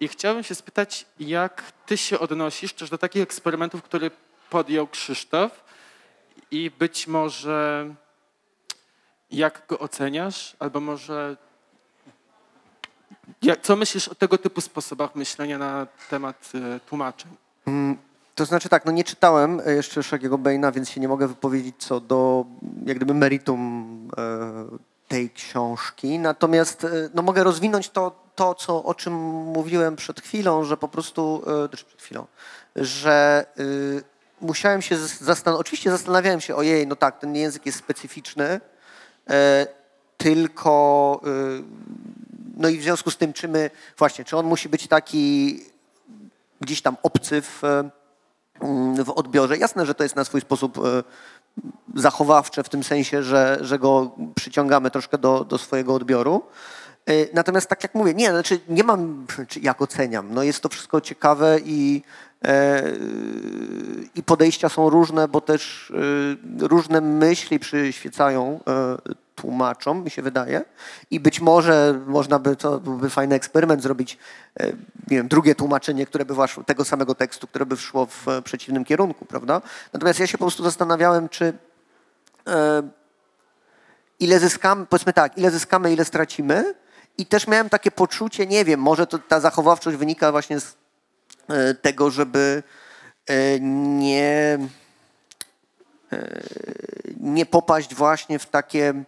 [0.00, 4.10] I chciałbym się spytać, jak ty się odnosisz też do takich eksperymentów, które
[4.50, 5.64] podjął Krzysztof
[6.50, 7.94] I być może
[9.30, 11.36] jak go oceniasz, albo może
[13.42, 17.30] jak, co myślisz o tego typu sposobach myślenia na temat e, tłumaczeń?
[18.34, 21.74] To znaczy tak, no nie czytałem e, jeszcze Szagiego Baina, więc się nie mogę wypowiedzieć
[21.78, 22.44] co do
[22.86, 24.78] jak gdyby meritum e,
[25.08, 26.18] tej książki.
[26.18, 29.12] Natomiast e, no mogę rozwinąć to, to co, o czym
[29.44, 32.26] mówiłem przed chwilą, że po prostu, znaczy przed chwilą,
[32.76, 34.02] że y,
[34.40, 38.60] musiałem się zastanowić, oczywiście zastanawiałem się, ojej, no tak, ten język jest specyficzny,
[40.16, 41.62] tylko y,
[42.56, 45.60] no i w związku z tym, czy my, właśnie, czy on musi być taki
[46.60, 47.62] gdzieś tam obcy w,
[48.60, 49.58] mm, w odbiorze.
[49.58, 51.02] Jasne, że to jest na swój sposób e,
[51.94, 56.42] zachowawcze w tym sensie, że, że go przyciągamy troszkę do, do swojego odbioru.
[57.06, 60.68] E, Natomiast tak jak mówię, nie, znaczy nie mam, czy jak oceniam, no jest to
[60.68, 62.25] wszystko ciekawe i, e,
[64.14, 65.92] i podejścia są różne, bo też
[66.60, 68.96] e, różne myśli przyświecają e,
[69.36, 70.64] tłumaczom, mi się wydaje.
[71.10, 74.18] I być może można by, to byłby fajny eksperyment zrobić,
[74.60, 74.66] e,
[75.10, 76.34] nie wiem, drugie tłumaczenie, które by
[76.66, 79.62] tego samego tekstu, które by szło w e, przeciwnym kierunku, prawda?
[79.92, 81.52] Natomiast ja się po prostu zastanawiałem, czy
[82.46, 82.82] e,
[84.20, 86.74] ile zyskamy, powiedzmy tak, ile zyskamy, ile stracimy.
[87.18, 90.76] I też miałem takie poczucie, nie wiem, może to ta zachowawczość wynika właśnie z e,
[91.82, 92.62] tego, żeby
[93.26, 94.58] e, nie,
[96.12, 96.42] e,
[97.20, 99.04] nie popaść właśnie w takie e,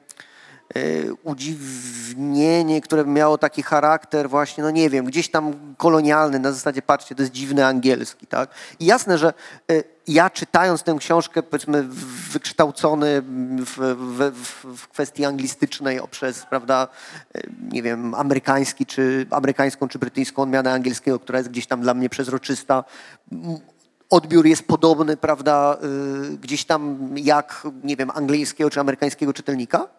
[1.23, 7.15] udziwnienie, które miało taki charakter właśnie, no nie wiem, gdzieś tam kolonialny, na zasadzie patrzcie,
[7.15, 8.51] to jest dziwny angielski, tak?
[8.81, 9.33] I jasne, że
[9.71, 11.85] e, ja czytając tę książkę, powiedzmy,
[12.33, 14.33] wykształcony w, w,
[14.77, 16.89] w, kwestii anglistycznej przez, prawda,
[17.35, 17.41] e,
[17.73, 22.09] nie wiem, amerykański, czy amerykańską, czy brytyjską odmianę angielskiego, która jest gdzieś tam dla mnie
[22.09, 22.85] przezroczysta,
[24.11, 25.77] odbiór jest podobny, prawda,
[26.33, 29.98] y, gdzieś tam jak, nie wiem, angielskiego czy amerykańskiego czytelnika,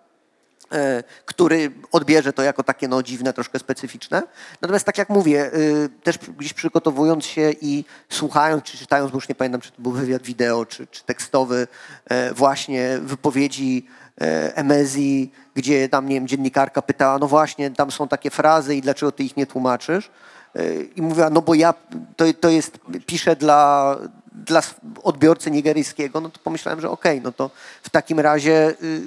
[1.26, 4.24] który odbierze to jako takie no, dziwne, troszkę specyficzne.
[4.62, 9.30] Natomiast tak jak mówię, y, też gdzieś przygotowując się i słuchając, czy czytając, bo już
[9.30, 11.68] nie pamiętam, czy to był wywiad wideo, czy, czy tekstowy,
[12.06, 13.88] e, właśnie wypowiedzi
[14.22, 18.82] e, Emezji, gdzie tam, nie wiem, dziennikarka pytała, no właśnie, tam są takie frazy i
[18.82, 20.10] dlaczego ty ich nie tłumaczysz?
[20.56, 21.74] E, I mówiła, no bo ja,
[22.16, 23.96] to, to jest, piszę dla,
[24.32, 24.62] dla
[25.04, 27.52] odbiorcy nigeryjskiego, no to pomyślałem, że okej, no to
[27.84, 29.02] w takim razie y,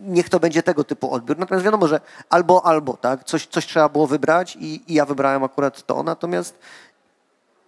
[0.00, 1.38] niech to będzie tego typu odbiór.
[1.38, 2.00] Natomiast wiadomo, że
[2.30, 3.24] albo, albo, tak?
[3.24, 6.02] Coś, coś trzeba było wybrać i, i ja wybrałem akurat to.
[6.02, 6.58] Natomiast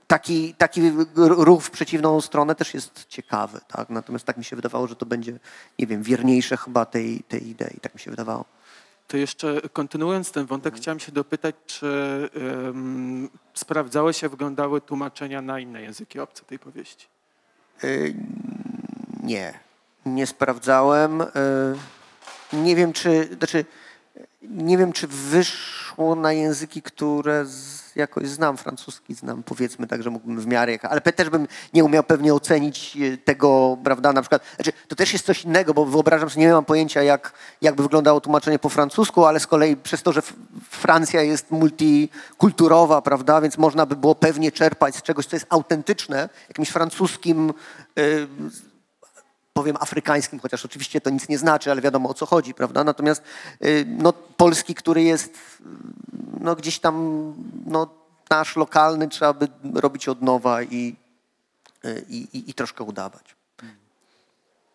[0.07, 3.91] taki, taki ruch w przeciwną stronę też jest ciekawy, tak?
[3.91, 5.39] Natomiast tak mi się wydawało, że to będzie,
[5.79, 7.81] nie wiem, wierniejsze chyba tej, tej idei.
[7.81, 8.45] Tak mi się wydawało.
[9.09, 12.31] To jeszcze kontynuując ten wątek, chciałem się dopytać, czy
[12.65, 17.07] um, sprawdzały się, wyglądały tłumaczenia na inne języki obce tej powieści?
[17.85, 18.15] Y,
[19.23, 19.59] Nie,
[20.07, 21.21] nie sprawdzałem.
[21.21, 21.27] Y,
[22.53, 23.65] Nie wiem, czy, znaczy,
[24.43, 28.57] nie wiem, czy wyszło na języki, które z, jakoś znam.
[28.57, 32.97] Francuski znam, powiedzmy tak, że mógłbym w miarę, ale też bym nie umiał pewnie ocenić
[32.97, 36.53] y, tego, prawda, na przykład, znaczy, to też jest coś innego, bo wyobrażam sobie, nie
[36.53, 40.23] mam pojęcia, jak, jakby wyglądało tłumaczenie po francusku, ale z kolei przez to, że
[40.71, 46.29] Francja jest multikulturowa, prawda, więc można by było pewnie czerpać z czegoś, co jest autentyczne,
[46.49, 47.53] jakimś francuskim
[47.99, 48.27] y,
[49.53, 52.85] powiem afrykańskim, chociaż oczywiście to nic nie znaczy, ale wiadomo o co chodzi, prawda?
[52.85, 53.23] Natomiast
[53.65, 55.65] y, no, polski, który jest y,
[56.41, 56.95] no, gdzieś tam
[57.67, 57.89] no,
[58.31, 60.97] nasz lokalny, trzeba by robić od nowa i,
[61.85, 63.37] y, i, i, i troszkę udawać.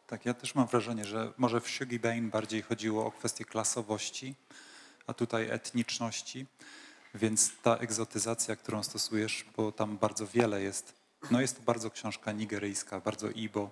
[0.07, 4.35] Tak, ja też mam wrażenie, że może w Shuggy Bain bardziej chodziło o kwestię klasowości,
[5.07, 6.45] a tutaj etniczności,
[7.15, 10.93] więc ta egzotyzacja, którą stosujesz, bo tam bardzo wiele jest,
[11.31, 13.71] no jest to bardzo książka nigeryjska, bardzo Ibo,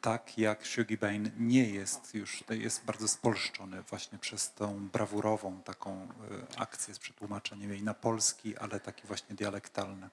[0.00, 6.04] tak jak Shuggy Bain nie jest już, jest bardzo spolszczony właśnie przez tą brawurową taką
[6.04, 10.08] y, akcję z przetłumaczeniem jej na polski, ale taki właśnie dialektalny.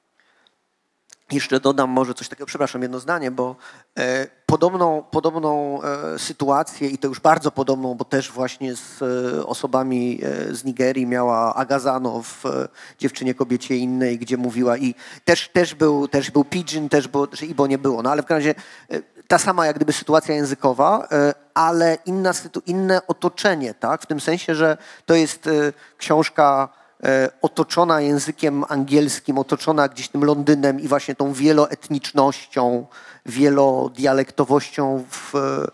[1.32, 3.56] Jeszcze dodam może coś takiego, przepraszam, jedno zdanie, bo
[3.98, 9.46] e, podobną, podobną e, sytuację i to już bardzo podobną, bo też właśnie z e,
[9.46, 12.68] osobami e, z Nigerii miała Agazano w e,
[13.00, 14.96] Dziewczynie Kobiecie Innej, gdzie mówiła i
[15.26, 18.26] też, też, był, też był Pidgin, też było, że Ibo nie było, no ale w
[18.26, 21.08] każdym razie e, ta sama jak gdyby sytuacja językowa,
[21.54, 22.32] ale inna,
[22.66, 25.50] inne otoczenie, tak, w tym sensie, że to jest
[25.98, 26.70] książka
[27.42, 32.86] otoczona językiem angielskim, otoczona gdzieś tym Londynem i właśnie tą wieloetnicznością,
[33.26, 35.68] wielodialektowością, w, e,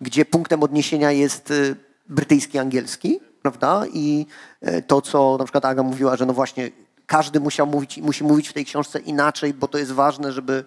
[0.00, 1.54] gdzie punktem odniesienia jest e,
[2.08, 3.82] brytyjski angielski, prawda?
[3.92, 4.26] I
[4.60, 6.70] e, to, co na przykład Aga mówiła, że no właśnie
[7.06, 10.64] każdy musiał mówić, musi mówić w tej książce inaczej, bo to jest ważne, żeby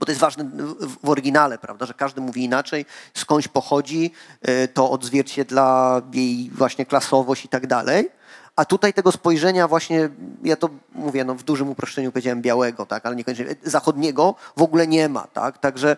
[0.00, 0.44] bo to jest ważne
[0.80, 4.10] w, oryginale, prawda, że każdy mówi inaczej, skądś pochodzi,
[4.74, 8.10] to odzwierciedla jej właśnie klasowość i tak dalej.
[8.56, 10.08] A tutaj tego spojrzenia właśnie,
[10.44, 14.86] ja to mówię, no w dużym uproszczeniu powiedziałem białego, tak, ale niekoniecznie zachodniego w ogóle
[14.86, 15.96] nie ma, tak, także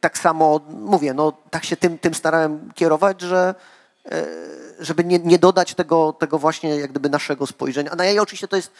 [0.00, 3.54] tak samo mówię, no tak się tym, tym starałem kierować, że
[4.04, 4.26] e,
[4.78, 7.90] żeby nie, nie dodać tego, tego właśnie jak gdyby naszego spojrzenia.
[7.90, 8.72] A na jej oczywiście to jest,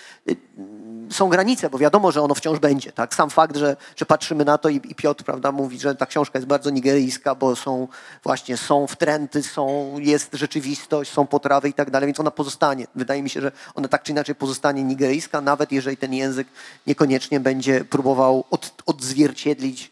[1.10, 2.92] są granice, bo wiadomo, że ono wciąż będzie.
[2.92, 3.14] Tak?
[3.14, 6.38] Sam fakt, że, że patrzymy na to i, i Piotr prawda, mówi, że ta książka
[6.38, 7.88] jest bardzo nigeryjska, bo są
[8.22, 12.86] właśnie są wtręty, są, jest rzeczywistość, są potrawy i tak dalej, więc ona pozostanie.
[12.94, 16.48] Wydaje mi się, że ona tak czy inaczej pozostanie nigeryjska, nawet jeżeli ten język
[16.86, 19.90] niekoniecznie będzie próbował od, odzwierciedlić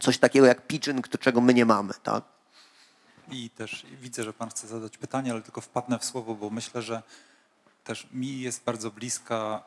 [0.00, 1.94] coś takiego jak pidgin, czego my nie mamy.
[2.02, 2.24] Tak?
[3.30, 6.82] I też widzę, że Pan chce zadać pytanie, ale tylko wpadnę w słowo, bo myślę,
[6.82, 7.02] że
[7.84, 9.62] też mi jest bardzo bliska,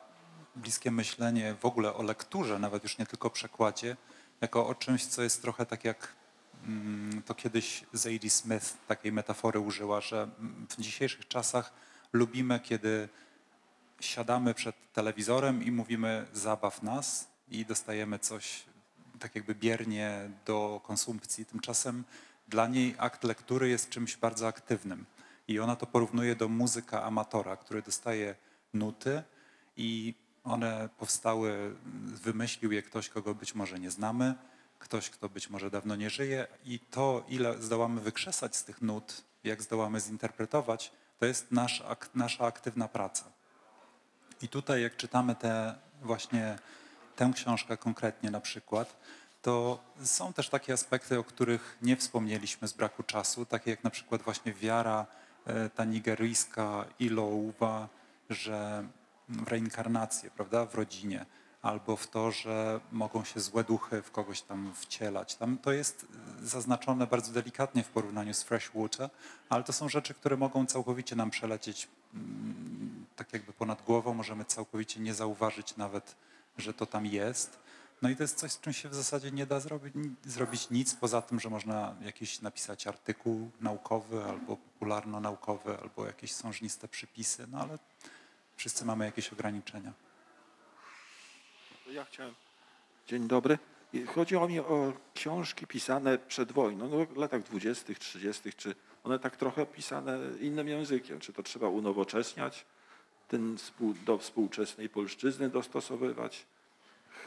[0.56, 3.96] bliskie myślenie w ogóle o lekturze, nawet już nie tylko przekładzie,
[4.40, 6.14] jako o czymś, co jest trochę tak jak
[6.66, 10.28] mm, to kiedyś Zadie Smith takiej metafory użyła, że
[10.68, 11.72] w dzisiejszych czasach
[12.12, 13.08] lubimy, kiedy
[14.00, 18.64] siadamy przed telewizorem i mówimy zabaw nas i dostajemy coś
[19.18, 21.44] tak jakby biernie do konsumpcji.
[21.44, 22.04] Tymczasem
[22.48, 25.06] dla niej akt lektury jest czymś bardzo aktywnym.
[25.48, 28.34] I ona to porównuje do muzyka amatora, który dostaje
[28.74, 29.22] nuty
[29.76, 30.14] i
[30.44, 34.34] one powstały, wymyślił je ktoś, kogo być może nie znamy,
[34.78, 39.24] ktoś, kto być może dawno nie żyje i to, ile zdołamy wykrzesać z tych nut,
[39.44, 41.82] jak zdołamy zinterpretować, to jest nasz,
[42.14, 43.24] nasza aktywna praca.
[44.42, 46.58] I tutaj, jak czytamy te właśnie
[47.16, 48.96] tę książkę konkretnie na przykład,
[49.42, 53.90] to są też takie aspekty, o których nie wspomnieliśmy z braku czasu, takie jak na
[53.90, 55.06] przykład właśnie wiara
[55.46, 57.88] e, ta nigeryjska Ilouwa,
[58.30, 58.84] że
[59.30, 61.26] w reinkarnację, prawda, w rodzinie,
[61.62, 65.34] albo w to, że mogą się złe duchy w kogoś tam wcielać.
[65.34, 66.06] Tam to jest
[66.42, 69.10] zaznaczone bardzo delikatnie w porównaniu z Freshwater,
[69.48, 74.44] ale to są rzeczy, które mogą całkowicie nam przelecieć mm, tak jakby ponad głową, możemy
[74.44, 76.16] całkowicie nie zauważyć nawet,
[76.58, 77.58] że to tam jest.
[78.02, 79.94] No i to jest coś, z czym się w zasadzie nie da zrobić,
[80.24, 86.88] zrobić nic, poza tym, że można jakiś napisać artykuł naukowy albo popularno-naukowy, albo jakieś sążniste
[86.88, 87.78] przypisy, no ale
[88.60, 89.92] wszyscy mamy jakieś ograniczenia.
[91.90, 92.34] Ja chciałem.
[93.06, 93.58] Dzień dobry.
[94.14, 98.74] Chodzi o mnie o książki pisane przed wojną, no w latach 20., 30., czy
[99.04, 101.20] one tak trochę pisane innym językiem?
[101.20, 102.64] Czy to trzeba unowocześniać,
[103.28, 106.46] ten współ, do współczesnej polszczyzny dostosowywać?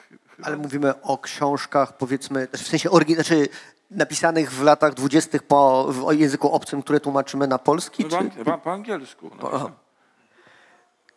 [0.10, 3.47] Chyba Ale mówimy o książkach, powiedzmy, w sensie znaczy
[3.91, 8.03] napisanych w latach dwudziestych po w języku obcym, które tłumaczymy na polski?
[8.03, 8.15] no, Czy?
[8.15, 9.31] po, ang- po, po angielsku.
[9.41, 9.82] No, Aha.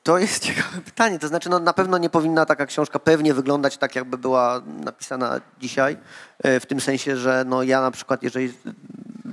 [0.07, 1.19] To jest ciekawe pytanie.
[1.19, 5.41] To znaczy, no, na pewno nie powinna taka książka pewnie wyglądać tak, jakby była napisana
[5.61, 5.97] dzisiaj.
[6.43, 8.53] E, W tym sensie, że no, ja na przykład, jeżeli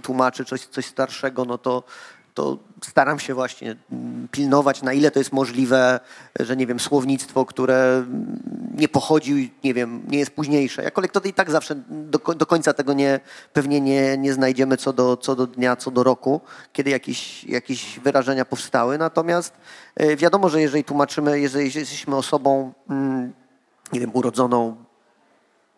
[0.04, 1.84] tłumaczę coś, coś starszego, no to,
[2.34, 5.99] to staram się właśnie mm, pilnować, na ile to jest możliwe,
[6.39, 8.39] że nie wiem, słownictwo, które mm,
[8.77, 10.84] nie pochodzi, nie wiem, nie jest późniejsze.
[10.84, 13.19] Jako lektor i tak zawsze do, do końca tego nie,
[13.53, 16.41] pewnie nie, nie znajdziemy co do, co do dnia, co do roku,
[16.73, 18.97] kiedy jakieś, jakieś wyrażenia powstały.
[18.97, 19.53] Natomiast
[19.95, 23.34] e, wiadomo, że jeżeli tłumaczymy, jeżeli jesteśmy osobą, mm,
[23.93, 24.76] nie wiem, urodzoną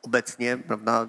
[0.02, 1.07] obecnie, prawda,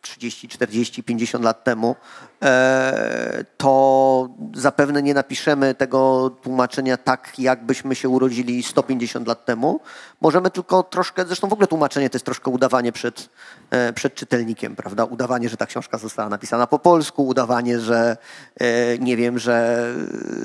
[0.00, 1.96] 30, 40, 50 lat temu,
[2.42, 9.80] e, to zapewne nie napiszemy tego tłumaczenia tak, jakbyśmy się urodzili 150 lat temu.
[10.20, 13.28] Możemy tylko troszkę, zresztą w ogóle tłumaczenie to jest troszkę udawanie przed,
[13.70, 15.04] e, przed czytelnikiem, prawda?
[15.04, 18.16] Udawanie, że ta książka została napisana po polsku, udawanie, że
[18.60, 19.86] e, nie wiem, że,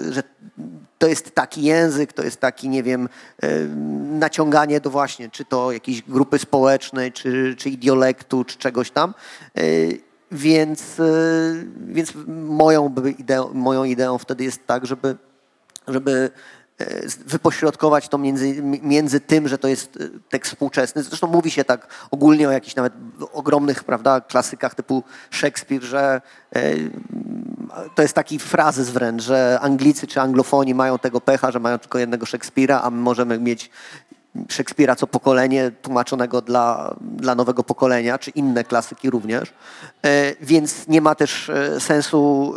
[0.09, 0.23] że
[1.03, 3.09] to jest taki język, to jest taki, nie wiem,
[3.41, 3.59] e,
[4.19, 9.13] naciąganie do właśnie, czy to jakiejś grupy społecznej, czy, czy idiolektu, czy czegoś tam.
[9.57, 9.61] E,
[10.31, 11.03] Więc, e,
[11.88, 12.13] więc
[12.47, 15.15] moją, ideą, moją ideą wtedy jest tak, żeby,
[15.88, 16.30] żeby
[17.26, 21.04] wypośrodkować to między, między tym, że to jest e, tekst współczesny.
[21.04, 22.94] Zresztą mówi się tak ogólnie o jakichś nawet
[23.34, 26.22] ogromnych prawda, klasykach typu Szekspir, że
[26.56, 26.74] e,
[27.95, 32.00] to jest taki frazes wręcz, że Anglicy czy Anglofoni mają tego pecha, że mają tylko
[32.00, 33.70] jednego Szekspira, a my możemy mieć
[34.49, 39.53] Szekspira co pokolenie tłumaczonego dla, dla nowego pokolenia, czy inne klasyki również.
[40.05, 42.53] E, Więc nie ma też e, sensu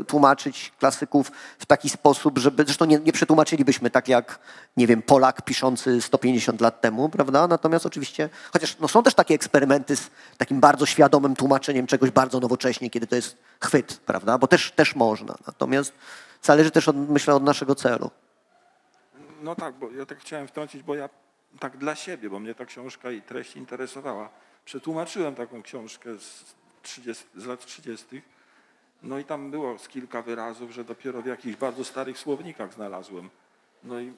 [0.00, 4.38] e, tłumaczyć klasyków w taki sposób, żeby, zresztą nie, nie przetłumaczylibyśmy tak jak,
[4.76, 7.46] nie wiem, Polak piszący 150 lat temu, prawda?
[7.46, 12.40] Natomiast oczywiście, chociaż no, są też takie eksperymenty z takim bardzo świadomym tłumaczeniem czegoś bardzo
[12.40, 14.38] nowocześnie, kiedy to jest chwyt, prawda?
[14.38, 15.34] Bo też, też można.
[15.46, 15.92] Natomiast
[16.42, 18.10] zależy też, od, myślę, od naszego celu.
[19.40, 21.08] No tak, bo ja tak chciałem wtrącić, bo ja
[21.58, 24.30] tak dla siebie, bo mnie ta książka i treść interesowała.
[24.64, 28.22] Przetłumaczyłem taką książkę z, 30, z lat 30.
[29.02, 33.30] No i tam było z kilka wyrazów, że dopiero w jakichś bardzo starych słownikach znalazłem.
[33.84, 34.12] No i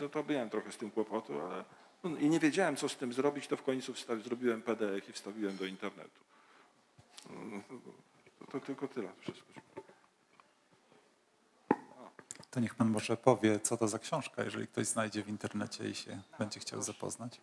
[0.00, 1.64] no to byłem trochę z tym kłopotu, ale
[2.04, 5.12] no i nie wiedziałem, co z tym zrobić, to w końcu wstawi, zrobiłem PDF i
[5.12, 6.20] wstawiłem do internetu.
[7.30, 7.60] No,
[8.38, 9.08] To, to tylko tyle.
[9.20, 9.52] Wszystko.
[12.54, 15.94] To niech pan może powie, co to za książka, jeżeli ktoś znajdzie w internecie i
[15.94, 17.40] się będzie chciał zapoznać.